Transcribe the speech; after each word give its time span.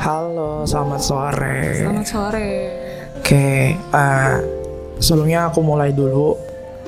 Halo, 0.00 0.64
selamat 0.64 1.02
sore. 1.04 1.84
Selamat 1.84 2.08
sore. 2.08 2.52
Oke, 3.20 3.76
eh, 3.76 4.36
sebelumnya 4.96 5.52
aku 5.52 5.60
mulai 5.60 5.92
dulu. 5.92 6.32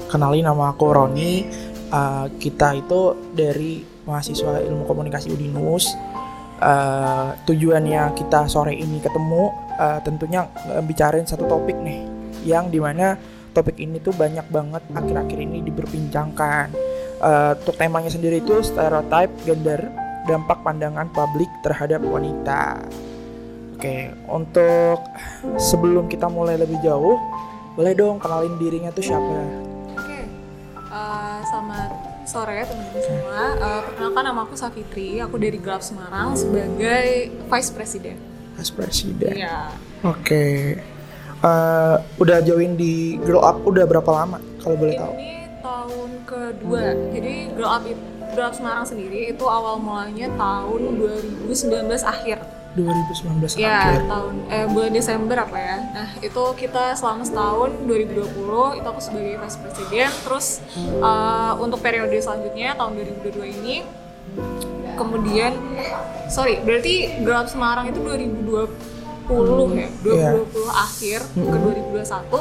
Kenalin 0.08 0.48
nama 0.48 0.72
aku 0.72 0.96
Roni. 0.96 1.44
Eh, 1.92 2.26
kita 2.40 2.72
itu 2.80 3.20
dari 3.36 3.84
mahasiswa 4.08 4.64
ilmu 4.64 4.88
komunikasi 4.88 5.28
Udinus. 5.28 5.92
Eh, 6.56 7.28
tujuannya 7.44 8.16
kita 8.16 8.48
sore 8.48 8.80
ini 8.80 9.04
ketemu 9.04 9.52
eh, 9.76 10.00
tentunya 10.08 10.48
bicarain 10.88 11.28
satu 11.28 11.44
topik 11.44 11.76
nih, 11.84 12.00
yang 12.48 12.72
di 12.72 12.80
mana 12.80 13.12
topik 13.52 13.76
ini 13.76 14.00
tuh 14.00 14.16
banyak 14.16 14.48
banget 14.48 14.88
akhir-akhir 14.88 15.36
ini 15.36 15.60
diperbincangkan. 15.68 16.96
Eh, 17.18 17.52
untuk 17.58 17.74
temanya 17.74 18.06
sendiri 18.06 18.38
itu 18.38 18.62
stereotype 18.62 19.32
gender, 19.42 19.90
dampak 20.30 20.62
pandangan 20.62 21.10
publik 21.10 21.50
terhadap 21.66 21.98
wanita. 22.06 22.78
Oke, 23.74 24.10
untuk 24.30 25.02
sebelum 25.58 26.06
kita 26.06 26.30
mulai 26.30 26.58
lebih 26.58 26.78
jauh, 26.82 27.18
boleh 27.74 27.94
dong 27.94 28.22
kenalin 28.22 28.54
dirinya 28.58 28.94
tuh 28.94 29.02
siapa? 29.02 29.34
Oke. 29.98 30.18
Eh, 30.78 31.38
selamat 31.50 31.90
sore 32.22 32.62
teman-teman 32.62 33.02
semua. 33.02 33.40
Eh, 33.54 33.80
perkenalkan 33.90 34.22
nama 34.22 34.40
aku 34.46 34.54
Safitri. 34.54 35.18
Aku 35.18 35.42
dari 35.42 35.58
Gelap 35.58 35.82
Semarang 35.82 36.38
sebagai 36.38 37.34
Vice 37.34 37.70
President. 37.74 38.18
Mas 38.54 38.70
Presiden. 38.70 39.34
Iya. 39.34 39.74
Oke. 40.06 40.78
Eh, 41.38 41.96
udah 42.18 42.38
join 42.46 42.78
di 42.78 43.18
Grow 43.22 43.42
Up 43.42 43.62
udah 43.66 43.86
berapa 43.86 44.10
lama 44.10 44.38
kalau 44.62 44.74
boleh 44.74 44.94
tahu? 44.98 45.14
Ini 45.18 45.37
kedua. 46.28 46.92
Jadi 47.10 47.48
Grow 47.56 47.70
Up 47.72 47.82
Grow 48.36 48.44
Up 48.44 48.54
Semarang 48.54 48.84
sendiri 48.84 49.32
itu 49.32 49.44
awal 49.48 49.80
mulanya 49.80 50.28
tahun 50.36 50.80
2019 51.48 51.48
akhir. 52.04 52.38
2019 52.76 53.56
Ya, 53.58 53.96
akhir. 53.96 54.06
tahun 54.06 54.34
eh 54.52 54.66
bulan 54.68 54.92
Desember 54.92 55.36
apa 55.40 55.56
ya. 55.56 55.76
Nah, 55.90 56.08
itu 56.20 56.42
kita 56.54 56.94
selama 56.94 57.24
setahun 57.24 57.74
2020 57.88 58.78
itu 58.78 58.86
aku 58.86 59.00
sebagai 59.00 59.34
vice 59.40 59.58
president. 59.58 60.12
Terus 60.22 60.46
eh, 60.78 61.52
untuk 61.58 61.80
periode 61.80 62.14
selanjutnya 62.20 62.76
tahun 62.76 62.92
2022 63.24 63.56
ini 63.58 63.76
kemudian 64.94 65.56
sorry, 66.28 66.60
berarti 66.60 67.24
Gelap 67.24 67.48
Semarang 67.48 67.88
itu 67.88 67.98
2020 68.04 68.97
ya. 69.28 70.30
2020 70.34 70.68
akhir 70.70 71.18
ke 71.28 71.56
2021. 71.92 72.40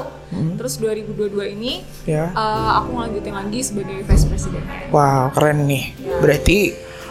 Terus 0.58 0.74
2022 0.78 1.46
ini 1.50 1.84
Ya. 2.04 2.30
eh, 2.30 2.72
aku 2.76 2.90
ngelanjutin 2.94 3.36
lagi 3.36 3.60
sebagai 3.62 3.98
vice 4.02 4.26
president. 4.26 4.64
Wow, 4.90 5.30
keren 5.32 5.66
nih. 5.66 5.92
Berarti 6.18 6.60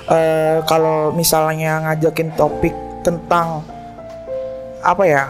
eh, 0.07 0.59
kalau 0.65 1.11
misalnya 1.11 1.83
ngajakin 1.85 2.33
topik 2.35 2.73
tentang 3.03 3.63
apa 4.81 5.05
ya? 5.05 5.25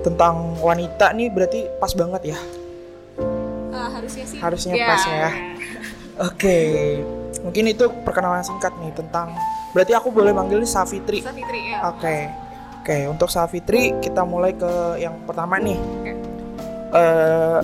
Tentang 0.00 0.56
wanita 0.58 1.12
nih 1.12 1.28
berarti 1.28 1.60
pas 1.76 1.92
banget 1.92 2.32
ya. 2.32 2.38
Eh, 3.68 3.88
harusnya 3.92 4.24
sih 4.24 4.38
Harusnya 4.38 4.74
ya. 4.74 4.86
pas 4.86 5.02
ya. 5.04 5.30
Oke. 6.28 6.56
Mungkin 7.38 7.70
itu 7.70 7.86
perkenalan 8.02 8.42
singkat 8.42 8.74
nih 8.78 8.90
tentang 8.90 9.30
berarti 9.70 9.92
aku 9.92 10.10
boleh 10.10 10.32
manggil 10.32 10.58
Safitri. 10.64 11.22
Safitri 11.22 11.70
ya. 11.70 11.86
Oke. 11.86 12.47
Oke, 12.88 13.04
untuk 13.04 13.28
Safitri 13.28 13.92
kita 14.00 14.24
mulai 14.24 14.56
ke 14.56 14.96
yang 14.96 15.12
pertama 15.28 15.60
nih. 15.60 15.76
Eh, 16.88 17.60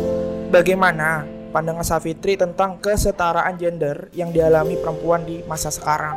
bagaimana 0.52 1.24
pandangan 1.48 1.80
Safitri 1.80 2.36
tentang 2.36 2.76
kesetaraan 2.76 3.56
gender 3.56 4.12
yang 4.12 4.28
dialami 4.36 4.76
perempuan 4.76 5.24
di 5.24 5.40
masa 5.48 5.72
sekarang? 5.72 6.12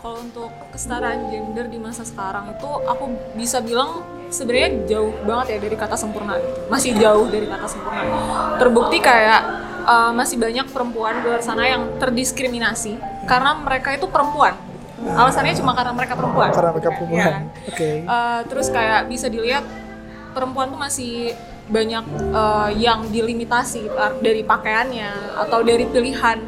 Kalau 0.00 0.24
untuk 0.24 0.48
kesetaraan 0.72 1.28
gender 1.28 1.68
di 1.68 1.76
masa 1.76 2.00
sekarang 2.00 2.56
itu 2.56 2.70
aku 2.88 3.12
bisa 3.36 3.60
bilang 3.60 4.00
sebenarnya 4.32 4.88
jauh 4.88 5.12
banget 5.28 5.60
ya 5.60 5.68
dari 5.68 5.76
kata 5.76 6.00
sempurna. 6.00 6.40
Masih 6.72 6.96
jauh 6.96 7.28
dari 7.28 7.44
kata 7.44 7.68
sempurna. 7.68 8.08
Terbukti 8.56 9.04
kayak 9.04 9.40
uh, 9.84 10.16
masih 10.16 10.40
banyak 10.40 10.64
perempuan 10.72 11.20
di 11.20 11.28
luar 11.28 11.44
sana 11.44 11.68
yang 11.68 12.00
terdiskriminasi 12.00 12.96
karena 13.28 13.52
mereka 13.60 13.92
itu 13.92 14.08
perempuan. 14.08 14.67
Alasannya 15.06 15.54
cuma 15.54 15.72
karena 15.78 15.92
mereka 15.94 16.14
perempuan. 16.18 16.50
Karena 16.50 16.70
mereka 16.74 16.90
perempuan. 16.90 17.18
Ya. 17.22 17.36
Oke. 17.70 17.90
Uh, 18.02 18.40
terus 18.50 18.66
kayak 18.72 19.06
bisa 19.06 19.26
dilihat 19.30 19.64
perempuan 20.34 20.70
tuh 20.74 20.80
masih 20.80 21.34
banyak 21.68 22.04
uh, 22.32 22.72
yang 22.72 23.04
dilimitasi 23.12 23.92
dari 24.24 24.40
pakaiannya 24.40 25.36
atau 25.36 25.60
dari 25.60 25.84
pilihan 25.84 26.40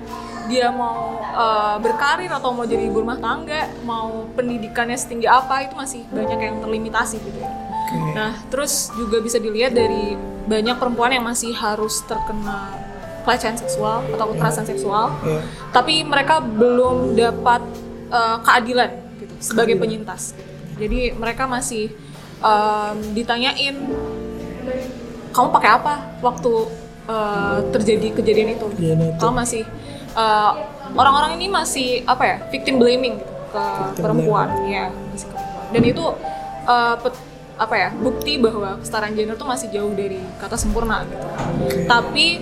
dia 0.50 0.66
mau 0.74 1.22
uh, 1.30 1.78
berkarir 1.78 2.26
atau 2.26 2.50
mau 2.50 2.66
jadi 2.66 2.90
ibu 2.90 3.06
rumah 3.06 3.22
tangga, 3.22 3.70
mau 3.86 4.26
pendidikannya 4.34 4.98
setinggi 4.98 5.30
apa 5.30 5.62
itu 5.62 5.78
masih 5.78 6.02
banyak 6.10 6.38
yang 6.42 6.56
terlimitasi 6.58 7.22
gitu 7.22 7.38
ya. 7.38 7.50
Oke. 7.86 8.10
Nah, 8.18 8.34
terus 8.50 8.90
juga 8.98 9.22
bisa 9.22 9.38
dilihat 9.38 9.78
dari 9.78 10.18
banyak 10.50 10.74
perempuan 10.74 11.14
yang 11.14 11.22
masih 11.22 11.54
harus 11.54 12.02
terkena 12.02 12.74
pelecehan 13.22 13.54
seksual 13.54 14.02
atau 14.10 14.26
kekerasan 14.34 14.66
seksual, 14.66 15.14
Iya. 15.22 15.44
tapi 15.70 16.02
mereka 16.02 16.40
belum 16.42 17.14
dapat 17.14 17.62
uh, 18.12 18.36
keadilan 18.44 18.90
gitu 19.16 19.34
sebagai 19.40 19.78
penyintas. 19.80 20.36
Jadi 20.76 21.16
mereka 21.16 21.48
masih 21.48 21.94
um, 22.44 22.96
ditanyain 23.16 23.76
kamu 25.30 25.48
pakai 25.54 25.70
apa 25.78 25.94
waktu 26.20 26.52
uh, 27.06 27.58
terjadi 27.70 28.12
kejadian 28.18 28.58
itu? 28.58 28.66
Kejadian 28.76 29.14
itu. 29.14 29.18
Kamu 29.22 29.34
masih 29.34 29.62
uh, 30.18 30.52
orang-orang 30.92 31.38
ini 31.38 31.46
masih 31.46 32.02
apa 32.04 32.22
ya 32.26 32.36
victim 32.50 32.82
blaming 32.82 33.22
gitu 33.22 33.32
ke 33.50 33.64
Victim 33.90 34.02
perempuan, 34.06 34.48
ya 34.70 34.90
masih 35.10 35.26
ke 35.26 35.34
perempuan. 35.34 35.66
Dan 35.70 35.82
itu 35.86 36.04
uh, 36.66 36.94
pet- 37.02 37.28
apa 37.60 37.74
ya 37.76 37.88
bukti 37.92 38.40
bahwa 38.40 38.80
kesetaraan 38.80 39.12
gender 39.12 39.36
tuh 39.36 39.44
masih 39.44 39.68
jauh 39.68 39.92
dari 39.92 40.16
kata 40.40 40.56
sempurna 40.56 41.04
gitu. 41.04 41.26
Tapi 41.84 42.40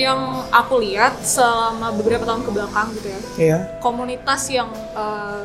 yang 0.00 0.20
aku 0.48 0.80
lihat 0.80 1.20
selama 1.20 1.92
beberapa 1.92 2.24
tahun 2.24 2.42
ke 2.42 2.50
belakang 2.50 2.86
gitu 2.92 3.08
ya, 3.08 3.20
Iya. 3.36 3.58
komunitas 3.78 4.48
yang 4.48 4.66
uh, 4.92 5.44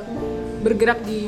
bergerak 0.60 1.04
di 1.04 1.28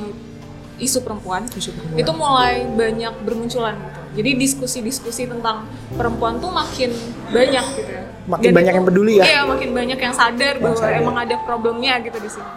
isu 0.77 1.01
perempuan 1.01 1.41
Isu 1.49 1.73
perempuan. 1.73 1.97
itu 1.97 2.11
mulai 2.13 2.53
banyak 2.69 3.13
bermunculan 3.21 3.75
gitu. 3.75 3.99
Jadi 4.17 4.29
diskusi-diskusi 4.35 5.25
tentang 5.25 5.65
perempuan 5.91 6.37
tuh 6.37 6.49
makin 6.49 6.89
banyak 7.27 7.65
gitu 7.75 7.91
ya. 7.91 8.03
Makin 8.25 8.49
banyak 8.51 8.73
yang 8.73 8.85
peduli 8.85 9.13
ya? 9.17 9.25
Iya, 9.25 9.41
makin 9.45 9.69
banyak 9.71 9.99
yang 9.99 10.13
sadar 10.13 10.57
bahwa 10.57 10.77
sadar. 10.77 10.97
emang 10.97 11.17
ada 11.17 11.35
problemnya 11.39 11.97
gitu 11.99 12.17
di 12.17 12.29
sini. 12.29 12.51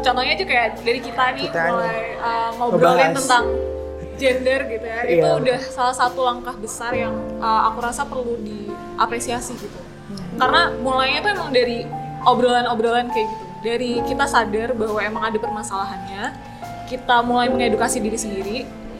Contohnya 0.00 0.32
aja 0.32 0.44
kayak 0.44 0.68
dari 0.80 1.00
kita 1.00 1.24
nih 1.34 1.46
Kita 1.46 1.62
mulai 1.66 1.98
uh, 2.16 2.50
ngobrolin 2.54 2.84
Ngebahas. 3.10 3.16
tentang 3.18 3.44
gender 4.14 4.60
gitu 4.66 4.86
ya. 4.86 5.00
Itu 5.02 5.26
Iya. 5.26 5.32
udah 5.36 5.58
salah 5.66 5.94
satu 5.94 6.20
langkah 6.22 6.56
besar 6.56 6.92
yang 6.94 7.12
uh, 7.38 7.60
aku 7.66 7.78
rasa 7.80 8.02
perlu 8.04 8.36
diapresiasi 8.38 9.56
gitu. 9.56 9.80
Hmm. 10.10 10.36
Karena 10.40 10.60
mulainya 10.80 11.20
tuh 11.24 11.30
emang 11.36 11.50
dari 11.54 11.78
obrolan-obrolan 12.24 13.08
kayak 13.12 13.28
gitu. 13.28 13.44
Dari 13.64 13.92
kita 14.04 14.28
sadar 14.28 14.76
bahwa 14.76 15.00
emang 15.00 15.24
ada 15.24 15.38
permasalahannya, 15.40 16.36
kita 16.84 17.24
mulai 17.24 17.48
mengedukasi 17.48 17.96
diri 17.96 18.18
sendiri, 18.20 18.58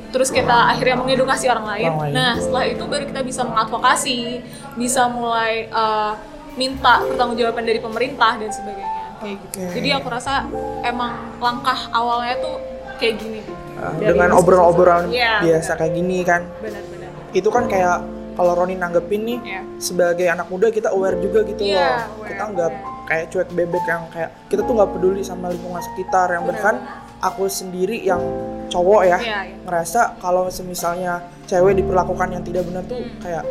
terus 0.08 0.32
kita 0.32 0.72
akhirnya 0.72 0.96
mengedukasi 1.04 1.52
orang 1.52 1.66
lain. 1.68 1.92
Nah, 2.16 2.40
setelah 2.40 2.64
itu 2.64 2.84
baru 2.88 3.04
kita 3.04 3.20
bisa 3.20 3.44
mengadvokasi, 3.44 4.40
bisa 4.80 5.04
mulai 5.12 5.68
uh, 5.68 6.16
minta 6.56 7.04
pertanggungjawaban 7.04 7.64
dari 7.66 7.80
pemerintah 7.82 8.40
dan 8.40 8.48
sebagainya 8.48 9.04
kayak 9.24 9.36
gitu. 9.48 9.56
Jadi 9.80 9.88
aku 9.96 10.06
rasa 10.12 10.44
emang 10.84 11.12
langkah 11.40 11.88
awalnya 11.90 12.36
tuh 12.40 12.56
kayak 13.00 13.20
gini. 13.20 13.40
Uh, 13.74 13.90
dengan 13.98 14.30
obrolan-obrolan 14.38 15.10
Iya, 15.10 15.42
biasa 15.42 15.76
kayak 15.80 15.92
gini 15.96 16.22
kan. 16.22 16.46
Benar-benar. 16.60 17.10
Itu 17.34 17.48
kan 17.50 17.64
kayak 17.66 18.04
kalau 18.34 18.52
Roni 18.54 18.74
nanggepin 18.74 19.22
nih 19.24 19.38
Iya. 19.40 19.60
sebagai 19.78 20.26
anak 20.26 20.46
muda 20.46 20.68
kita 20.68 20.90
aware 20.90 21.18
juga 21.18 21.42
gitu 21.42 21.62
Iya, 21.62 21.78
loh. 22.04 22.18
aware, 22.18 22.28
Kita 22.28 22.44
nggak 22.46 22.70
kayak 23.04 23.24
cuek 23.28 23.48
bebek 23.52 23.84
yang 23.84 24.02
kayak 24.08 24.30
kita 24.46 24.60
tuh 24.62 24.74
nggak 24.74 24.90
peduli 24.90 25.20
sama 25.20 25.48
lingkungan 25.48 25.82
sekitar 25.84 26.28
yang 26.30 26.42
Benar, 26.42 26.52
bahkan 26.54 26.74
aku 27.20 27.46
sendiri 27.46 28.00
yang 28.00 28.20
cowok 28.66 29.02
ya 29.02 29.18
Iya, 29.18 29.38
iya. 29.44 29.56
ngerasa 29.62 30.18
kalau 30.18 30.48
semisalnya 30.48 31.20
cewek 31.44 31.76
diperlakukan 31.76 32.28
yang 32.30 32.42
tidak 32.42 32.64
benar 32.64 32.82
tuh 32.84 32.98
Hmm. 32.98 33.18
kayak 33.18 33.44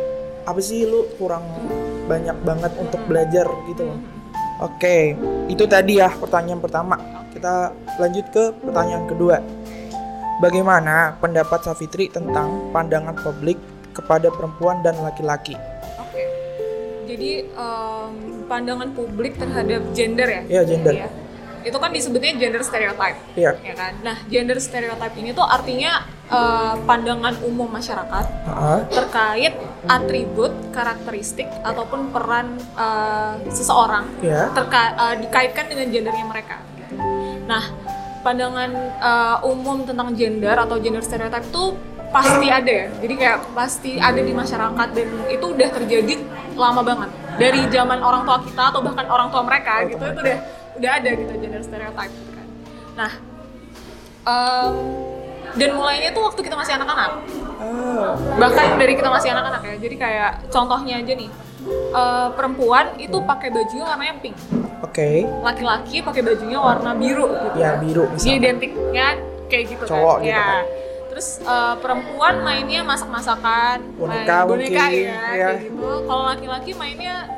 apa 0.44 0.60
sih 0.60 0.84
lu 0.84 1.08
kurang 1.16 1.40
banyak 2.04 2.36
banget 2.40 2.72
untuk 2.76 3.00
belajar 3.04 3.48
gitu 3.66 3.82
loh. 3.82 3.96
Oke, 4.60 5.16
itu 5.48 5.64
tadi 5.64 5.96
ya 5.96 6.12
pertanyaan 6.12 6.60
pertama. 6.60 6.94
Kita 7.32 7.72
lanjut 7.96 8.26
ke 8.28 8.44
pertanyaan 8.54 9.04
kedua. 9.04 9.40
Bagaimana 10.36 11.14
pendapat 11.16 11.62
Safitri 11.62 12.06
tentang 12.08 12.70
pandangan 12.70 13.14
publik 13.16 13.56
kepada 13.94 14.28
perempuan 14.34 14.82
dan 14.82 14.98
laki-laki? 15.00 15.54
Oke. 16.02 16.22
Jadi 17.06 17.46
em, 17.46 18.12
pandangan 18.50 18.90
publik 18.92 19.38
terhadap 19.38 19.82
gender 19.94 20.26
ya? 20.28 20.42
Iya, 20.50 20.62
gender. 20.66 20.94
Iya. 20.94 21.08
Itu 21.64 21.80
kan 21.80 21.96
disebutnya 21.96 22.36
gender 22.36 22.60
stereotype. 22.60 23.16
Iya. 23.38 23.56
Ya 23.62 23.74
kan? 23.78 23.92
Nah, 24.04 24.16
gender 24.28 24.60
stereotype 24.60 25.16
ini 25.16 25.32
tuh 25.32 25.46
artinya 25.46 26.04
eh, 26.28 26.74
pandangan 26.84 27.40
umum 27.40 27.68
masyarakat 27.72 28.26
Heeh. 28.44 28.80
terkait 28.92 29.54
atribut, 29.88 30.52
karakteristik 30.76 31.48
ataupun 31.64 32.12
peran 32.12 32.60
eh, 32.60 33.34
seseorang 33.48 34.04
Iya. 34.20 34.52
terka- 34.52 34.92
eh, 34.92 35.14
dikaitkan 35.24 35.70
dengan 35.72 35.88
gendernya 35.88 36.26
mereka. 36.28 36.56
gitu. 36.74 37.00
pandangan 38.24 38.72
uh, 39.04 39.36
umum 39.44 39.84
tentang 39.84 40.16
gender 40.16 40.56
atau 40.56 40.80
gender 40.80 41.04
stereotype 41.04 41.44
itu 41.44 41.76
pasti 42.14 42.46
ada 42.46 42.70
ya. 42.70 42.86
Jadi 43.02 43.14
kayak 43.18 43.38
pasti 43.50 43.90
ada 43.98 44.20
di 44.22 44.30
masyarakat 44.30 44.88
dan 44.94 45.08
itu 45.26 45.46
udah 45.50 45.68
terjadi 45.74 46.14
lama 46.54 46.80
banget. 46.86 47.10
Dari 47.34 47.60
zaman 47.66 47.98
orang 47.98 48.22
tua 48.22 48.38
kita 48.46 48.62
atau 48.70 48.80
bahkan 48.80 49.06
orang 49.10 49.28
tua 49.34 49.42
mereka 49.42 49.82
gitu 49.90 49.98
itu 49.98 50.20
udah 50.22 50.38
udah 50.78 50.90
ada 51.02 51.10
gitu 51.10 51.32
gender 51.42 51.62
stereotype 51.66 52.12
gitu 52.14 52.30
kan. 52.30 52.46
Nah, 52.94 53.12
um, 54.22 54.72
dan 55.54 55.70
mulainya 55.74 56.10
tuh 56.14 56.22
waktu 56.30 56.40
kita 56.46 56.54
masih 56.54 56.72
anak-anak. 56.78 57.10
Oh, 57.58 58.14
Bahkan 58.38 58.78
dari 58.78 58.94
kita 58.94 59.10
masih 59.10 59.34
anak-anak 59.34 59.62
ya. 59.66 59.74
Jadi 59.82 59.96
kayak 59.98 60.30
contohnya 60.50 61.02
aja 61.02 61.14
nih. 61.14 61.30
uh, 61.96 62.28
perempuan 62.36 62.92
itu 63.00 63.16
pakai 63.24 63.48
bajunya 63.48 63.88
warnanya 63.88 64.20
pink. 64.20 64.36
oke. 64.84 65.10
Laki-laki 65.40 66.04
pakai 66.04 66.20
bajunya 66.20 66.60
warna 66.60 66.92
biru 66.92 67.24
gitu. 67.32 67.56
Ya 67.56 67.80
biru 67.80 68.04
misalnya. 68.12 68.36
identiknya 68.36 69.06
kayak 69.48 69.64
gitu 69.72 69.82
Cowok 69.88 70.20
kan. 70.20 70.26
gitu 70.28 70.36
ya. 70.36 70.44
kan. 70.44 70.64
Terus 71.14 71.38
uh, 71.46 71.78
perempuan 71.78 72.42
mainnya 72.42 72.82
masak-masakan, 72.82 73.86
Boneka 73.94 74.34
main 74.34 74.50
boneka 74.50 74.82
mungkin, 74.82 75.06
ya, 75.06 75.14
ya. 75.14 75.22
kayak 75.30 75.70
gitu. 75.70 75.90
Kalau 76.10 76.22
laki-laki 76.26 76.70
mainnya 76.74 77.30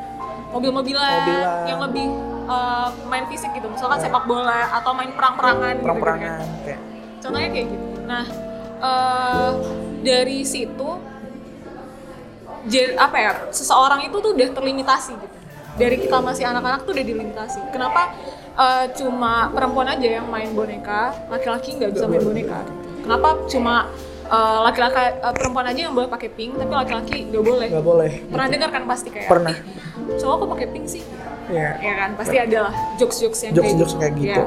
mobil-mobilan 0.49 1.12
Mobilan. 1.20 1.64
yang 1.69 1.81
lebih 1.84 2.06
uh, 2.49 2.88
main 3.12 3.28
fisik 3.28 3.52
gitu. 3.52 3.69
Misalkan 3.69 4.00
sepak 4.00 4.25
bola 4.25 4.81
atau 4.81 4.96
main 4.96 5.12
perang-perangan 5.12 5.76
gitu, 5.76 5.84
Perang-perangan 5.84 6.40
gitu 6.40 6.58
kayak. 6.64 6.81
Contohnya 7.20 7.49
kayak 7.52 7.67
gitu. 7.69 7.87
Nah, 8.08 8.25
uh, 8.81 9.50
dari 10.00 10.38
situ 10.49 10.88
apa 12.96 13.17
ya? 13.20 13.32
Seseorang 13.52 14.08
itu 14.08 14.17
tuh 14.25 14.32
udah 14.32 14.49
terlimitasi 14.56 15.12
gitu. 15.20 15.37
Dari 15.76 16.00
kita 16.00 16.25
masih 16.25 16.49
anak-anak 16.49 16.88
tuh 16.88 16.96
udah 16.96 17.05
dilimitasi. 17.05 17.61
Kenapa 17.76 18.17
uh, 18.56 18.88
cuma 18.96 19.52
perempuan 19.52 19.93
aja 19.93 20.17
yang 20.17 20.25
main 20.32 20.49
boneka, 20.56 21.12
laki-laki 21.28 21.76
nggak 21.76 21.93
bisa 21.93 22.08
main 22.08 22.25
boneka? 22.25 22.64
Kenapa 23.06 23.28
cuma 23.46 23.74
uh, 24.26 24.58
laki-laki 24.66 24.98
uh, 25.22 25.30
perempuan 25.30 25.66
aja 25.70 25.80
yang 25.86 25.94
boleh 25.94 26.10
pakai 26.10 26.26
pink, 26.34 26.58
tapi 26.58 26.74
laki-laki 26.74 27.30
nggak 27.30 27.44
boleh? 27.46 27.68
Nggak 27.70 27.84
boleh. 27.86 28.10
Pernah 28.26 28.48
dengar 28.50 28.68
kan 28.74 28.82
pasti 28.90 29.08
kayak 29.14 29.30
Pernah. 29.30 29.54
"Ih, 29.54 30.18
cowok 30.18 30.34
kok 30.42 30.48
pakai 30.58 30.66
pink 30.74 30.86
sih? 30.90 31.02
Ya. 31.46 31.78
Ya 31.78 31.94
kan, 31.94 32.10
pasti 32.18 32.36
ada 32.42 32.58
lah 32.66 32.74
jokes-jokes 32.98 33.38
yang 33.46 33.52
Jokes-jokes 33.54 33.94
kayak 34.02 34.14
gitu. 34.18 34.42
Iya. 34.42 34.46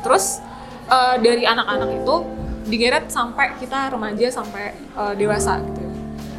Terus 0.00 0.40
eh, 0.88 1.16
dari 1.20 1.44
anak-anak 1.44 1.90
itu 2.00 2.14
digeret 2.72 3.04
sampai 3.12 3.52
kita 3.60 3.92
remaja 3.92 4.26
sampai 4.32 4.72
eh, 4.72 5.14
dewasa 5.20 5.60
gitu. 5.60 5.84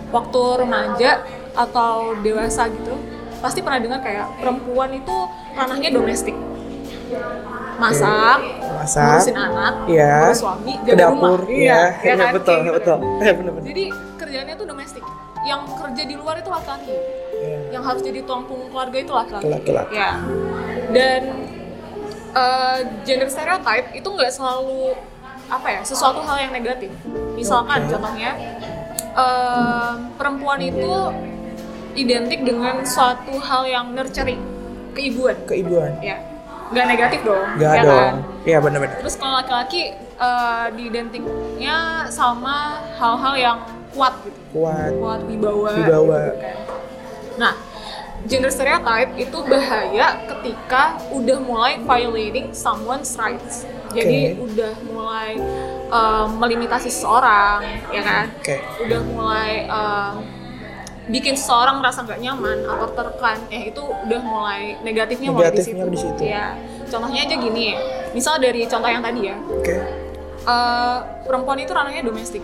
Waktu 0.10 0.42
remaja 0.66 1.22
atau 1.54 2.18
dewasa 2.26 2.66
gitu, 2.74 2.98
pasti 3.46 3.62
pernah 3.62 3.78
dengar 3.78 4.02
kayak 4.02 4.42
perempuan 4.42 4.90
itu 4.90 5.16
ranahnya 5.54 5.94
domestik. 5.94 6.34
Masak, 7.80 8.40
Masak. 8.76 9.04
ngurusin 9.08 9.38
anak, 9.38 9.74
Iya. 9.88 10.14
ngurus 10.22 10.40
suami, 10.40 10.74
Ke 10.78 10.84
jaga 10.86 11.00
dapur. 11.02 11.40
rumah. 11.40 11.50
Iya, 11.50 11.64
ya 11.64 12.04
iya, 12.04 12.14
kan? 12.14 12.28
betul, 12.36 12.54
Kayak 12.54 12.64
gitu 12.64 12.76
betul. 12.76 12.96
kan. 12.96 13.10
Iya, 13.24 13.32
bener-bener. 13.34 13.66
Jadi 13.66 13.86
kerjanya 14.16 14.54
tuh 14.54 14.66
domestik. 14.66 15.04
Yang 15.42 15.62
kerja 15.74 16.04
di 16.04 16.16
luar 16.16 16.36
itu 16.38 16.50
laki-laki 16.50 16.92
Iya. 17.40 17.60
yang 17.72 17.84
harus 17.84 18.02
jadi 18.02 18.20
tulang 18.22 18.44
punggung 18.44 18.70
keluarga 18.70 18.98
itu 19.00 19.14
laki-laki. 19.14 19.48
Laki-laki. 19.48 19.94
Ya. 19.96 20.12
Dan 20.92 21.22
eh, 22.30 22.78
gender 23.02 23.26
stereotype 23.26 23.88
itu 23.92 24.06
nggak 24.06 24.30
selalu 24.30 24.94
apa 25.50 25.68
ya 25.68 25.82
sesuatu 25.82 26.22
hal 26.22 26.38
yang 26.40 26.52
negatif. 26.52 26.92
Misalkan 27.34 27.88
Oke. 27.88 27.90
contohnya 27.90 28.32
eh, 29.16 29.92
perempuan 30.14 30.60
itu 30.60 30.94
identik 31.96 32.44
dengan 32.44 32.84
suatu 32.84 33.34
hal 33.40 33.66
yang 33.66 33.86
nurturing, 33.92 34.38
keibuan. 34.94 35.36
Keibuan. 35.46 35.98
Ya, 36.00 36.22
nggak 36.70 36.86
negatif 36.88 37.20
dong. 37.26 37.46
Gak 37.58 37.74
ya 37.74 37.82
dong. 37.84 37.98
kan? 37.98 38.14
Iya 38.46 38.58
bener-bener. 38.62 38.98
Terus 39.02 39.16
kalau 39.18 39.34
laki-laki 39.38 39.82
eh, 39.98 40.66
diidentiknya 40.74 41.78
sama 42.10 42.80
hal-hal 42.96 43.36
yang 43.36 43.58
kuat 43.90 44.14
gitu 44.22 44.40
Kuat. 44.54 44.92
kuat 44.94 45.20
wibawa, 45.26 45.70
Wibawa. 45.74 46.18
gitu 46.30 46.38
kan. 46.38 46.56
Nah, 47.40 47.54
gender 48.28 48.52
stereotype 48.52 49.12
itu 49.18 49.38
bahaya 49.46 50.08
ketika 50.30 50.84
udah 51.10 51.38
mulai 51.42 51.82
violating 51.82 52.54
someone's 52.54 53.18
rights. 53.18 53.66
Jadi 53.90 54.38
Oke. 54.38 54.54
udah 54.54 54.72
mulai 54.86 55.30
um, 55.90 56.38
melimitasi 56.38 56.94
seseorang, 56.94 57.66
ya 57.90 58.02
kan? 58.06 58.26
Oke. 58.38 58.62
Udah 58.86 59.02
mulai 59.10 59.66
um, 59.66 60.14
bikin 61.10 61.34
seseorang 61.34 61.82
merasa 61.82 62.02
nggak 62.02 62.20
nyaman 62.20 62.58
atau 62.64 62.88
tertekan, 62.90 63.38
ya 63.50 63.62
itu 63.66 63.82
udah 63.82 64.22
mulai 64.22 64.78
negatifnya 64.80 65.30
mulai 65.30 65.50
di 65.50 65.60
situ. 65.60 65.74
Negatifnya 65.74 65.86
di 65.90 66.00
situ. 66.00 66.22
Ya, 66.24 66.46
contohnya 66.86 67.20
aja 67.26 67.36
gini 67.36 67.62
ya. 67.70 67.78
Misal 68.10 68.38
dari 68.38 68.62
contoh 68.64 68.88
yang 68.88 69.02
tadi 69.02 69.22
ya, 69.26 69.36
Oke. 69.36 69.76
eh, 70.40 70.98
perempuan 71.24 71.58
itu 71.58 71.70
ranahnya 71.70 72.02
domestik 72.02 72.42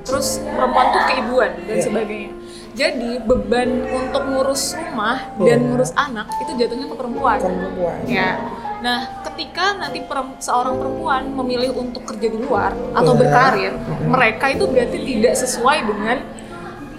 terus 0.00 0.40
perempuan 0.40 0.88
tuh 0.88 1.02
keibuan 1.04 1.52
dan 1.68 1.76
Iya. 1.76 1.84
sebagainya 1.84 2.30
jadi 2.72 3.10
beban 3.20 3.68
untuk 3.84 4.22
ngurus 4.24 4.72
rumah 4.72 5.20
dan 5.36 5.58
Iya. 5.58 5.66
ngurus 5.68 5.92
anak 5.92 6.32
itu 6.40 6.56
jatuhnya 6.56 6.86
ke 6.88 6.96
perempuan 6.96 7.36
perempuan. 7.36 7.98
ya 8.08 8.40
nah 8.78 8.98
ketika 9.22 9.76
nanti 9.76 10.00
perem- 10.00 10.38
seorang 10.38 10.80
perempuan 10.80 11.28
memilih 11.34 11.76
untuk 11.76 12.06
kerja 12.06 12.24
di 12.24 12.38
luar 12.38 12.72
atau 12.94 13.12
Iya. 13.12 13.20
berkarir 13.20 13.72
mereka 14.00 14.44
itu 14.48 14.64
berarti 14.64 14.96
tidak 14.96 15.34
sesuai 15.36 15.78
dengan 15.84 16.16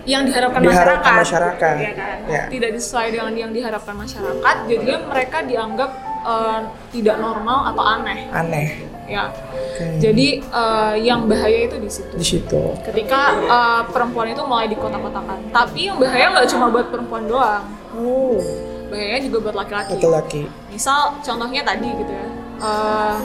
yang 0.10 0.26
diharapkan, 0.26 0.66
Diharapkan 0.66 1.14
masyarakat, 1.22 1.22
masyarakat. 1.22 1.76
Iya 1.78 1.92
kan? 1.94 2.18
Iya. 2.26 2.44
tidak 2.50 2.70
sesuai 2.82 3.08
dengan 3.14 3.34
yang 3.38 3.52
diharapkan 3.54 3.96
masyarakat 3.96 4.56
jadinya 4.66 4.98
mereka 5.06 5.38
dianggap 5.46 5.90
eh, 6.26 6.60
tidak 6.90 7.16
normal 7.22 7.70
atau 7.70 7.84
aneh 7.86 8.20
Aneh. 8.34 8.68
ya 9.06 9.30
Oke. 9.30 9.86
jadi 10.02 10.28
eh, 10.42 10.94
yang 11.06 11.30
bahaya 11.30 11.70
itu 11.70 11.78
di 11.78 11.90
situ. 11.90 12.14
di 12.18 12.26
situ. 12.26 12.62
Ketika 12.82 13.22
eh, 13.38 13.82
perempuan 13.94 14.34
itu 14.34 14.42
mulai 14.42 14.66
dikotak-kotakan. 14.68 15.54
Tapi 15.54 15.80
yang 15.94 15.98
bahaya 16.02 16.26
nggak 16.34 16.48
cuma 16.50 16.66
buat 16.74 16.90
perempuan 16.90 17.24
doang. 17.30 17.64
Oh. 17.94 18.42
Bahayanya 18.90 19.30
juga 19.30 19.38
buat 19.46 19.56
laki-laki. 19.62 19.94
Laki-laki. 20.02 20.42
Misal 20.74 21.22
contohnya 21.22 21.62
tadi 21.62 21.86
gitu 21.94 22.10
ya. 22.10 22.26
eh, 22.66 23.18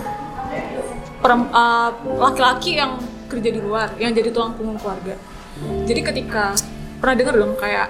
laki-laki 2.20 2.76
yang 2.76 3.00
kerja 3.28 3.48
di 3.50 3.60
luar, 3.60 3.88
yang 3.96 4.12
jadi 4.12 4.28
tulang 4.30 4.52
punggung 4.54 4.76
keluarga. 4.76 5.16
Jadi 5.88 6.00
ketika 6.02 6.52
pernah 7.04 7.16
dengar 7.20 7.34
dong 7.36 7.52
kayak 7.54 7.88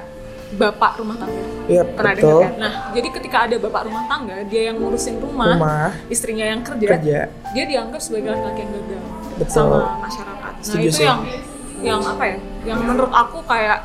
bapak 0.54 0.92
rumah 0.98 1.16
tangga. 1.16 1.42
Iya 1.66 1.82
Pernah 1.86 2.12
dengar 2.14 2.34
betul. 2.34 2.42
kan? 2.42 2.52
Nah, 2.58 2.72
jadi 2.90 3.08
ketika 3.10 3.36
ada 3.46 3.56
bapak 3.58 3.82
rumah 3.86 4.04
tangga, 4.06 4.36
dia 4.46 4.62
yang 4.70 4.76
ngurusin 4.78 5.16
rumah, 5.18 5.54
Rumah. 5.54 5.88
istrinya 6.06 6.46
yang 6.46 6.60
kerja, 6.62 6.88
Kerja. 6.98 7.18
dia 7.30 7.64
dianggap 7.64 8.00
sebagai 8.02 8.34
laki-laki 8.34 8.60
yang 8.62 8.72
gagal 8.74 9.02
Betul. 9.38 9.54
sama 9.54 9.78
masyarakat. 10.02 10.52
Nah 10.54 10.62
Setuju 10.66 10.82
itu 10.84 10.98
sih. 10.98 11.06
yang 11.06 11.20
yang 11.78 12.00
apa 12.02 12.24
ya? 12.26 12.36
Yang 12.66 12.80
menurut 12.82 13.12
aku 13.14 13.38
kayak 13.46 13.78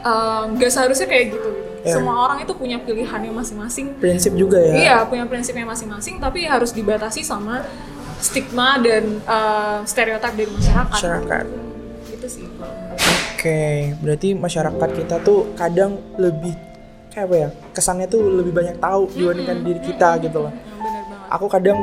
eh, 0.00 0.42
nggak 0.54 0.70
seharusnya 0.70 1.06
kayak 1.06 1.24
gitu. 1.34 1.50
gitu. 1.50 1.50
Ya. 1.80 1.96
Semua 1.96 2.28
orang 2.28 2.38
itu 2.44 2.52
punya 2.52 2.76
pilihannya 2.76 3.32
masing-masing. 3.32 3.96
Prinsip 3.96 4.36
juga 4.36 4.60
ya. 4.60 4.74
Iya, 4.76 4.96
punya 5.08 5.24
prinsipnya 5.24 5.64
masing-masing, 5.64 6.20
tapi 6.20 6.44
harus 6.44 6.76
dibatasi 6.76 7.24
sama 7.24 7.64
stigma 8.18 8.76
dan 8.78 9.22
eh, 9.22 9.78
stereotip 9.86 10.34
dari 10.34 10.50
masyarakat. 10.50 10.92
Masyarakat. 10.98 11.44
Itu 12.10 12.26
sih. 12.26 12.44
Oke, 13.40 13.96
berarti 14.04 14.36
masyarakat 14.36 14.88
kita 15.00 15.16
tuh 15.24 15.56
kadang 15.56 15.96
lebih 16.20 16.52
kayak 17.08 17.24
apa 17.24 17.36
ya? 17.40 17.48
Kesannya 17.72 18.04
tuh 18.04 18.20
lebih 18.20 18.52
banyak 18.52 18.76
tahu 18.76 19.08
dibandingkan 19.16 19.64
diri 19.64 19.80
kita 19.80 20.20
gitu 20.20 20.44
loh. 20.44 20.52
Banget. 20.52 21.32
Aku 21.40 21.48
kadang 21.48 21.80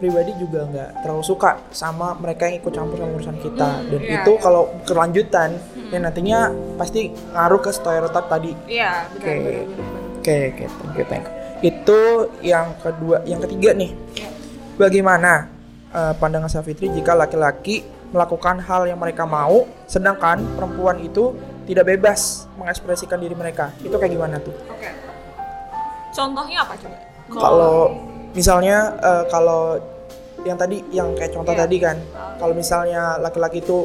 pribadi 0.00 0.32
juga 0.40 0.64
nggak 0.64 1.04
terlalu 1.04 1.20
suka 1.28 1.60
sama 1.76 2.16
mereka 2.16 2.48
yang 2.48 2.64
ikut 2.64 2.72
campur 2.72 2.96
sama 2.96 3.12
urusan 3.20 3.36
kita 3.36 3.70
dan 3.84 4.00
iya, 4.00 4.24
itu 4.24 4.32
iya. 4.32 4.40
kalau 4.40 4.62
kelanjutan 4.88 5.60
ya 5.92 5.98
nantinya 6.00 6.38
pasti 6.80 7.12
ngaruh 7.34 7.60
ke 7.60 7.70
stereotip 7.74 8.24
tadi 8.30 8.54
Iya, 8.70 9.10
Oke. 9.18 9.34
oke 10.22 10.36
oke 10.54 10.64
thank 10.70 10.96
you 10.96 11.04
thank 11.10 11.24
you. 11.26 11.34
itu 11.66 12.00
yang 12.46 12.78
kedua 12.78 13.26
yang 13.26 13.42
ketiga 13.42 13.74
nih 13.74 13.90
Iya. 14.14 14.30
bagaimana 14.78 15.50
eh, 15.90 16.14
pandangan 16.14 16.46
Safitri 16.46 16.94
jika 16.94 17.18
laki-laki 17.18 17.97
melakukan 18.08 18.60
hal 18.60 18.84
yang 18.84 18.96
mereka 18.96 19.24
mau 19.24 19.68
sedangkan 19.84 20.40
perempuan 20.56 20.96
itu 20.98 21.36
tidak 21.64 21.84
bebas 21.86 22.48
mengekspresikan 22.56 23.20
diri 23.20 23.36
mereka 23.36 23.70
itu 23.80 23.92
kayak 23.92 24.12
gimana 24.12 24.36
tuh 24.40 24.56
Oke. 24.68 24.88
Contohnya 26.08 26.64
apa 26.64 26.74
coba? 26.74 26.96
kalau 27.28 27.76
misalnya 28.32 28.76
eh, 28.96 29.24
kalau 29.28 29.76
yang 30.42 30.56
tadi 30.56 30.80
yang 30.88 31.12
kayak 31.12 31.34
contoh 31.34 31.52
Iya. 31.52 31.60
tadi 31.66 31.76
kan 31.76 31.96
kalau 32.38 32.54
misalnya 32.56 33.20
laki-laki 33.20 33.60
itu 33.60 33.84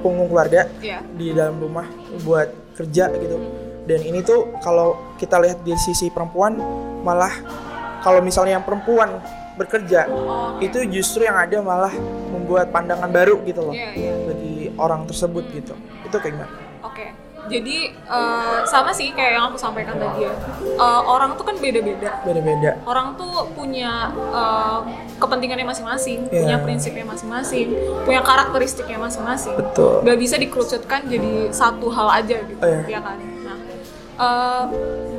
punggung 0.00 0.32
keluarga 0.32 0.64
Iya. 0.80 1.04
di 1.12 1.36
dalam 1.36 1.60
rumah 1.60 1.84
buat 2.24 2.48
kerja 2.72 3.12
gitu 3.12 3.36
dan 3.84 4.00
ini 4.00 4.24
tuh 4.24 4.56
kalau 4.64 4.96
kita 5.18 5.36
lihat 5.36 5.60
di 5.60 5.76
sisi 5.76 6.08
perempuan 6.08 6.56
malah 7.04 7.34
kalau 8.00 8.24
misalnya 8.24 8.56
yang 8.56 8.64
perempuan 8.64 9.20
bekerja 9.54 10.08
Oh, 10.08 10.56
itu 10.58 10.78
justru 10.88 11.22
yang 11.22 11.36
ada 11.36 11.60
malah 11.60 11.92
membuat 12.28 12.68
pandangan 12.68 13.08
baru 13.08 13.40
gitu 13.42 13.60
loh 13.62 13.74
Iya, 13.74 13.88
iya. 13.92 14.12
bagi 14.24 14.54
orang 14.74 15.04
tersebut 15.04 15.44
gitu 15.50 15.74
itu 16.02 16.16
kayak 16.16 16.32
gimana? 16.34 16.52
Oke, 16.82 17.06
jadi 17.46 17.76
eh, 17.92 18.58
sama 18.64 18.90
sih 18.90 19.12
kayak 19.12 19.32
yang 19.32 19.44
aku 19.46 19.56
sampaikan 19.56 19.94
tadi 19.94 20.24
ya. 20.24 20.32
Eh, 20.62 21.00
orang 21.04 21.34
tuh 21.34 21.44
kan 21.44 21.56
beda-beda. 21.56 22.20
beda-beda 22.20 22.70
Orang 22.82 23.14
tuh 23.14 23.48
punya 23.52 24.08
eh, 24.12 24.78
kepentingannya 25.16 25.64
masing-masing, 25.64 26.26
Iya. 26.26 26.42
punya 26.42 26.56
prinsipnya 26.58 27.04
masing-masing, 27.06 27.68
punya 28.02 28.20
karakteristiknya 28.20 28.98
masing-masing. 28.98 29.54
betul 29.54 30.02
Gak 30.02 30.18
bisa 30.18 30.36
dikerucutkan 30.36 31.06
jadi 31.06 31.48
satu 31.50 31.88
hal 31.88 32.08
aja 32.14 32.36
gitu, 32.40 32.58
Oh, 32.58 32.68
iya. 32.68 32.82
ya 32.88 33.00
kan? 33.00 33.16
Nah, 33.20 33.56
eh, 34.18 34.64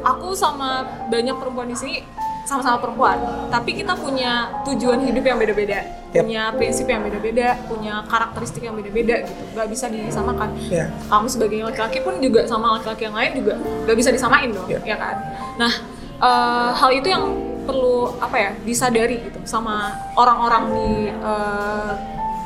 aku 0.04 0.34
sama 0.34 0.84
banyak 1.08 1.34
perempuan 1.34 1.66
di 1.66 1.76
sini 1.76 1.96
sama-sama 2.44 2.76
perempuan, 2.84 3.18
tapi 3.48 3.72
kita 3.72 3.96
punya 3.96 4.52
tujuan 4.68 5.00
hidup 5.08 5.24
yang 5.24 5.40
beda-beda, 5.40 5.80
Yap. 6.12 6.28
punya 6.28 6.44
prinsip 6.52 6.86
yang 6.92 7.00
beda-beda, 7.00 7.56
punya 7.72 8.04
karakteristik 8.12 8.68
yang 8.68 8.76
beda-beda 8.76 9.24
gitu, 9.24 9.42
gak 9.56 9.68
bisa 9.72 9.88
disamakan. 9.88 10.52
ya 10.68 10.92
Kamu 11.08 11.28
sebagai 11.32 11.64
laki-laki 11.64 12.04
pun 12.04 12.20
juga 12.20 12.44
sama 12.44 12.76
laki-laki 12.76 13.08
yang 13.08 13.16
lain 13.16 13.32
juga 13.40 13.54
gak 13.88 13.96
bisa 13.96 14.10
disamain 14.12 14.52
dong, 14.52 14.68
Yap. 14.68 14.84
ya 14.84 14.96
kan? 15.00 15.16
Nah, 15.56 15.74
eh, 16.20 16.70
hal 16.76 16.92
itu 16.92 17.08
yang 17.08 17.24
perlu 17.64 18.12
apa 18.20 18.36
ya 18.36 18.52
disadari 18.68 19.24
gitu 19.24 19.40
sama 19.48 19.96
orang-orang 20.20 20.64
di 20.68 20.88
eh, 21.16 21.92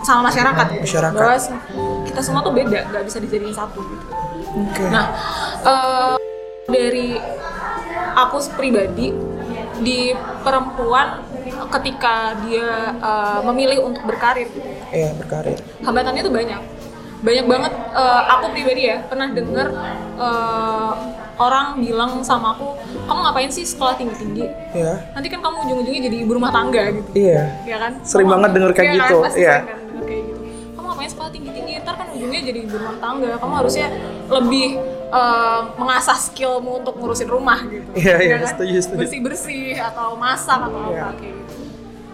sama 0.06 0.30
masyarakat, 0.30 0.66
gitu. 0.78 0.84
Masyarakat. 0.94 1.18
bahwa 1.18 1.38
kita 2.06 2.22
semua 2.22 2.46
tuh 2.46 2.54
beda, 2.54 2.80
gak 2.94 3.02
bisa 3.02 3.18
dijadiin 3.18 3.50
satu 3.50 3.82
gitu. 3.82 4.06
oke 4.62 4.84
Nah, 4.94 5.06
eh, 5.66 6.16
dari 6.70 7.18
aku 8.14 8.38
pribadi 8.54 9.10
di 9.80 10.12
perempuan 10.42 11.22
ketika 11.70 12.16
dia 12.42 12.68
eh, 12.94 13.40
memilih 13.44 13.86
untuk 13.86 14.04
berkarir, 14.04 14.48
gitu 14.48 14.64
ya, 14.90 15.08
ya 15.08 15.10
berkarir 15.14 15.58
hambatannya 15.80 16.22
tuh 16.22 16.32
banyak, 16.32 16.60
banyak 17.20 17.46
banget. 17.46 17.72
eh, 17.94 18.22
aku 18.30 18.46
pribadi 18.52 18.82
ya 18.86 18.98
pernah 19.04 19.28
dengar 19.28 19.68
eh, 20.18 20.92
orang 21.38 21.78
bilang 21.78 22.22
sama 22.22 22.52
aku, 22.52 22.74
kamu 23.04 23.20
ngapain 23.22 23.50
sih 23.50 23.62
sekolah 23.64 23.94
tinggi 23.94 24.16
tinggi? 24.16 24.46
ya 24.74 24.98
Nanti 25.12 25.28
kan 25.28 25.40
kamu 25.40 25.56
ujung-ujungnya 25.64 26.02
jadi 26.04 26.18
ibu 26.20 26.32
rumah 26.34 26.50
tangga 26.50 26.82
gitu 26.92 27.10
iya 27.16 27.62
ya 27.64 27.78
kan? 27.78 27.92
Sering 28.02 28.26
Kamu- 28.26 28.34
banget 28.36 28.50
denger 28.52 28.72
kayak 28.74 28.86
iya 28.88 28.98
kan? 28.98 29.02
gitu, 29.04 29.18
iya. 29.38 29.56
kan 29.60 29.78
kayak 30.04 30.22
gitu. 30.24 30.40
Kamu 30.74 30.86
ngapain 30.88 31.10
sekolah 31.10 31.30
tinggi-tinggi, 31.30 31.74
ntar 31.80 31.96
kan 31.96 32.08
ujungnya 32.10 32.42
jadi 32.42 32.60
ibu 32.60 32.76
rumah 32.76 32.98
tangga. 32.98 33.32
Kamu 33.36 33.54
harusnya 33.56 33.88
lebih 34.28 34.66
eh, 35.10 35.60
mengasah 35.76 36.18
skillmu 36.18 36.82
untuk 36.82 36.96
ngurusin 36.96 37.28
rumah 37.28 37.60
gitu. 37.64 37.88
Iya, 37.94 38.16
iya, 38.18 38.30
Ya 38.30 38.38
kan? 38.40 38.50
setuju, 38.52 38.76
setuju. 38.82 39.00
Bersih-bersih 39.00 39.78
atau 39.78 40.16
masak 40.16 40.60
atau 40.62 40.80
Iya. 40.88 41.02
apa 41.02 41.12
kayak 41.16 41.36
gitu. 41.38 41.56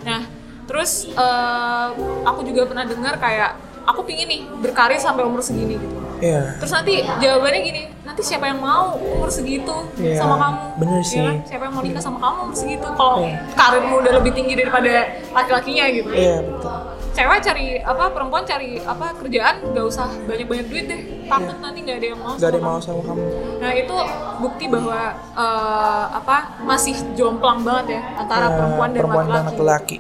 Nah, 0.04 0.22
terus 0.64 0.92
eh, 1.08 1.88
aku 2.24 2.40
juga 2.44 2.62
pernah 2.66 2.84
dengar 2.84 3.18
kayak 3.18 3.52
aku 3.84 4.02
pingin 4.04 4.26
nih 4.26 4.42
berkarir 4.58 4.96
sampai 4.96 5.22
umur 5.22 5.40
segini 5.40 5.76
gitu. 5.76 6.00
iya 6.18 6.56
Terus 6.56 6.72
nanti 6.72 7.04
jawabannya 7.20 7.62
gini, 7.62 7.82
nanti 8.02 8.22
siapa 8.22 8.48
yang 8.48 8.56
mau 8.58 8.96
umur 8.96 9.28
segitu 9.28 9.76
Iya, 9.98 10.16
sama 10.18 10.40
kamu? 10.40 10.62
bener 10.80 10.98
Ya 10.98 11.04
sih. 11.04 11.20
kan? 11.20 11.36
Siapa 11.44 11.64
yang 11.68 11.74
mau 11.74 11.84
nikah 11.84 12.00
sama 12.00 12.18
kamu 12.18 12.38
umur 12.46 12.56
segitu? 12.56 12.88
Kalau 12.90 13.18
Iya. 13.22 13.38
karirmu 13.52 13.96
udah 14.00 14.14
lebih 14.16 14.32
tinggi 14.32 14.54
daripada 14.56 14.94
laki-lakinya 15.32 15.86
gitu. 15.92 16.10
iya 16.10 16.40
betul 16.40 16.72
Cewek 17.14 17.40
cari 17.40 17.66
apa, 17.78 18.10
perempuan 18.10 18.42
cari 18.42 18.82
apa 18.82 19.14
kerjaan 19.14 19.56
gak 19.70 19.86
usah 19.86 20.10
banyak-banyak 20.26 20.66
duit 20.66 20.86
deh. 20.86 21.02
Takut 21.24 21.58
nanti 21.58 21.80
nggak 21.80 21.98
ada 22.00 22.08
yang 22.08 22.20
mau. 22.20 22.34
gak 22.34 22.50
ada 22.50 22.58
yang 22.58 22.68
mau 22.68 22.80
sama 22.80 23.02
kamu 23.02 23.22
Nah 23.56 23.72
itu 23.72 23.96
bukti 24.40 24.66
bahwa 24.68 25.00
eh, 25.14 26.06
apa 26.12 26.38
masih 26.60 26.96
jomplang 27.14 27.62
banget 27.62 27.86
ya 27.92 28.02
antara 28.18 28.46
Ya, 28.46 28.56
perempuan 28.56 28.90
dan 28.90 29.00
perempuan 29.00 29.26
dan 29.28 29.44
laki-laki. 29.48 29.98